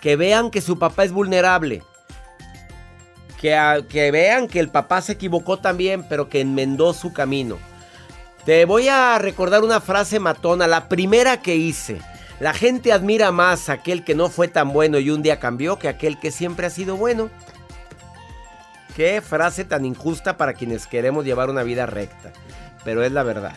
Que 0.00 0.16
vean 0.16 0.50
que 0.50 0.60
su 0.60 0.78
papá 0.78 1.04
es 1.04 1.12
vulnerable. 1.12 1.82
Que, 3.40 3.84
que 3.88 4.10
vean 4.10 4.48
que 4.48 4.58
el 4.58 4.70
papá 4.70 5.02
se 5.02 5.12
equivocó 5.12 5.58
también, 5.58 6.06
pero 6.08 6.28
que 6.28 6.40
enmendó 6.40 6.94
su 6.94 7.12
camino. 7.12 7.58
Te 8.46 8.64
voy 8.64 8.88
a 8.88 9.18
recordar 9.18 9.62
una 9.62 9.80
frase 9.80 10.18
matona, 10.18 10.66
la 10.66 10.88
primera 10.88 11.42
que 11.42 11.56
hice. 11.56 11.98
La 12.40 12.54
gente 12.54 12.92
admira 12.92 13.32
más 13.32 13.68
a 13.68 13.74
aquel 13.74 14.04
que 14.04 14.14
no 14.14 14.30
fue 14.30 14.48
tan 14.48 14.72
bueno 14.72 14.98
y 14.98 15.10
un 15.10 15.22
día 15.22 15.38
cambió 15.38 15.78
que 15.78 15.88
aquel 15.88 16.18
que 16.18 16.30
siempre 16.30 16.66
ha 16.66 16.70
sido 16.70 16.96
bueno. 16.96 17.28
Qué 18.94 19.20
frase 19.20 19.64
tan 19.64 19.84
injusta 19.84 20.38
para 20.38 20.54
quienes 20.54 20.86
queremos 20.86 21.24
llevar 21.24 21.50
una 21.50 21.62
vida 21.62 21.84
recta, 21.84 22.32
pero 22.84 23.04
es 23.04 23.12
la 23.12 23.22
verdad. 23.22 23.56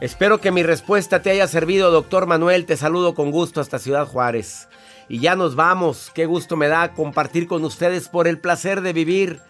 Espero 0.00 0.40
que 0.40 0.50
mi 0.50 0.62
respuesta 0.62 1.22
te 1.22 1.30
haya 1.30 1.46
servido, 1.46 1.90
doctor 1.90 2.26
Manuel. 2.26 2.66
Te 2.66 2.76
saludo 2.76 3.14
con 3.14 3.30
gusto 3.30 3.60
hasta 3.60 3.78
Ciudad 3.78 4.06
Juárez. 4.06 4.68
Y 5.08 5.20
ya 5.20 5.36
nos 5.36 5.54
vamos. 5.54 6.10
Qué 6.14 6.26
gusto 6.26 6.56
me 6.56 6.68
da 6.68 6.92
compartir 6.92 7.46
con 7.46 7.64
ustedes 7.64 8.08
por 8.08 8.26
el 8.26 8.38
placer 8.38 8.80
de 8.80 8.92
vivir. 8.92 9.40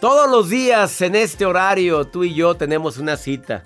Todos 0.00 0.30
los 0.30 0.50
días 0.50 1.00
en 1.00 1.14
este 1.14 1.46
horario 1.46 2.06
tú 2.06 2.24
y 2.24 2.34
yo 2.34 2.56
tenemos 2.56 2.98
una 2.98 3.16
cita. 3.16 3.62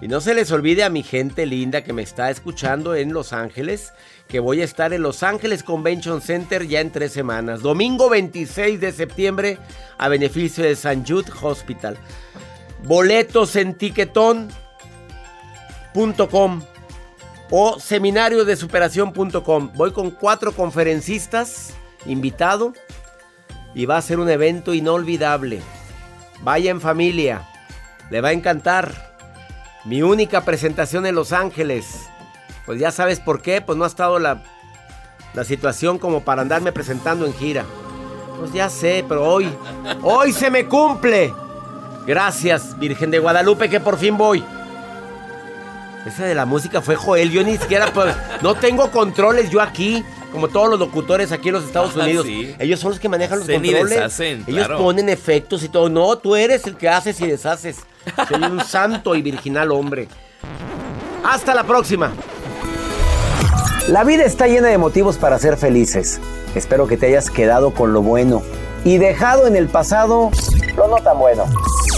Y 0.00 0.08
no 0.08 0.20
se 0.20 0.34
les 0.34 0.52
olvide 0.52 0.84
a 0.84 0.90
mi 0.90 1.02
gente 1.02 1.46
linda 1.46 1.82
que 1.82 1.94
me 1.94 2.02
está 2.02 2.30
escuchando 2.30 2.94
en 2.94 3.14
Los 3.14 3.32
Ángeles, 3.32 3.94
que 4.28 4.40
voy 4.40 4.60
a 4.60 4.64
estar 4.64 4.92
en 4.92 5.02
Los 5.02 5.22
Ángeles 5.22 5.62
Convention 5.62 6.20
Center 6.20 6.66
ya 6.66 6.80
en 6.80 6.92
tres 6.92 7.12
semanas. 7.12 7.62
Domingo 7.62 8.10
26 8.10 8.78
de 8.78 8.92
septiembre 8.92 9.58
a 9.96 10.08
beneficio 10.08 10.64
de 10.64 10.76
San 10.76 11.06
Jude 11.06 11.32
Hospital. 11.40 11.96
Boletos 12.84 13.56
en 13.56 13.74
o 17.50 17.80
seminario 17.80 18.44
de 18.44 18.56
superación.com. 18.56 19.70
Voy 19.74 19.92
con 19.92 20.10
cuatro 20.10 20.52
conferencistas, 20.52 21.74
invitado, 22.04 22.72
y 23.74 23.86
va 23.86 23.96
a 23.96 24.02
ser 24.02 24.18
un 24.18 24.28
evento 24.28 24.74
inolvidable. 24.74 25.60
Vaya 26.42 26.70
en 26.70 26.80
familia, 26.80 27.48
le 28.10 28.20
va 28.20 28.28
a 28.28 28.32
encantar. 28.32 29.16
Mi 29.84 30.02
única 30.02 30.40
presentación 30.40 31.06
en 31.06 31.14
Los 31.14 31.32
Ángeles. 31.32 32.08
Pues 32.64 32.80
ya 32.80 32.90
sabes 32.90 33.20
por 33.20 33.40
qué, 33.40 33.60
pues 33.60 33.78
no 33.78 33.84
ha 33.84 33.86
estado 33.86 34.18
la, 34.18 34.42
la 35.32 35.44
situación 35.44 35.98
como 35.98 36.24
para 36.24 36.42
andarme 36.42 36.72
presentando 36.72 37.24
en 37.24 37.32
gira. 37.32 37.64
Pues 38.38 38.52
ya 38.52 38.68
sé, 38.68 39.04
pero 39.08 39.24
hoy, 39.24 39.48
hoy 40.02 40.32
se 40.32 40.50
me 40.50 40.66
cumple. 40.66 41.32
Gracias, 42.04 42.76
Virgen 42.78 43.12
de 43.12 43.20
Guadalupe, 43.20 43.70
que 43.70 43.78
por 43.78 43.96
fin 43.96 44.16
voy. 44.16 44.44
Esa 46.06 46.24
de 46.24 46.34
la 46.34 46.46
música 46.46 46.80
fue 46.80 46.94
Joel. 46.96 47.30
Yo 47.30 47.42
ni 47.42 47.56
siquiera, 47.58 47.86
pues, 47.92 48.14
no 48.42 48.54
tengo 48.54 48.90
controles 48.92 49.50
yo 49.50 49.60
aquí, 49.60 50.04
como 50.32 50.48
todos 50.48 50.68
los 50.70 50.78
locutores 50.78 51.32
aquí 51.32 51.48
en 51.48 51.54
los 51.54 51.64
Estados 51.64 51.92
Ah, 51.98 52.04
Unidos. 52.04 52.26
sí. 52.26 52.54
Ellos 52.58 52.78
son 52.78 52.90
los 52.92 53.00
que 53.00 53.08
manejan 53.08 53.38
los 53.40 53.48
Hacen 53.48 53.64
y 53.64 53.68
controles. 53.68 53.90
deshacen, 53.96 54.44
Ellos 54.46 54.66
claro. 54.66 54.78
ponen 54.78 55.08
efectos 55.08 55.62
y 55.64 55.68
todo. 55.68 55.88
No, 55.88 56.16
tú 56.18 56.36
eres 56.36 56.64
el 56.66 56.76
que 56.76 56.88
haces 56.88 57.20
y 57.20 57.26
deshaces. 57.26 57.78
Soy 58.28 58.40
un 58.42 58.64
santo 58.64 59.16
y 59.16 59.22
virginal 59.22 59.72
hombre. 59.72 60.06
Hasta 61.24 61.54
la 61.54 61.64
próxima. 61.64 62.12
La 63.88 64.04
vida 64.04 64.24
está 64.24 64.46
llena 64.46 64.68
de 64.68 64.78
motivos 64.78 65.16
para 65.16 65.38
ser 65.38 65.56
felices. 65.56 66.20
Espero 66.54 66.86
que 66.86 66.96
te 66.96 67.06
hayas 67.06 67.30
quedado 67.30 67.72
con 67.72 67.92
lo 67.92 68.02
bueno 68.02 68.42
y 68.84 68.98
dejado 68.98 69.46
en 69.46 69.56
el 69.56 69.66
pasado 69.68 70.30
lo 70.76 70.88
no 70.88 70.96
tan 71.02 71.18
bueno. 71.18 71.44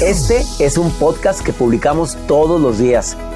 Este 0.02 0.44
es 0.60 0.78
un 0.78 0.90
podcast 0.92 1.40
que 1.42 1.52
publicamos 1.52 2.16
todos 2.26 2.60
los 2.60 2.78
días, 2.78 3.16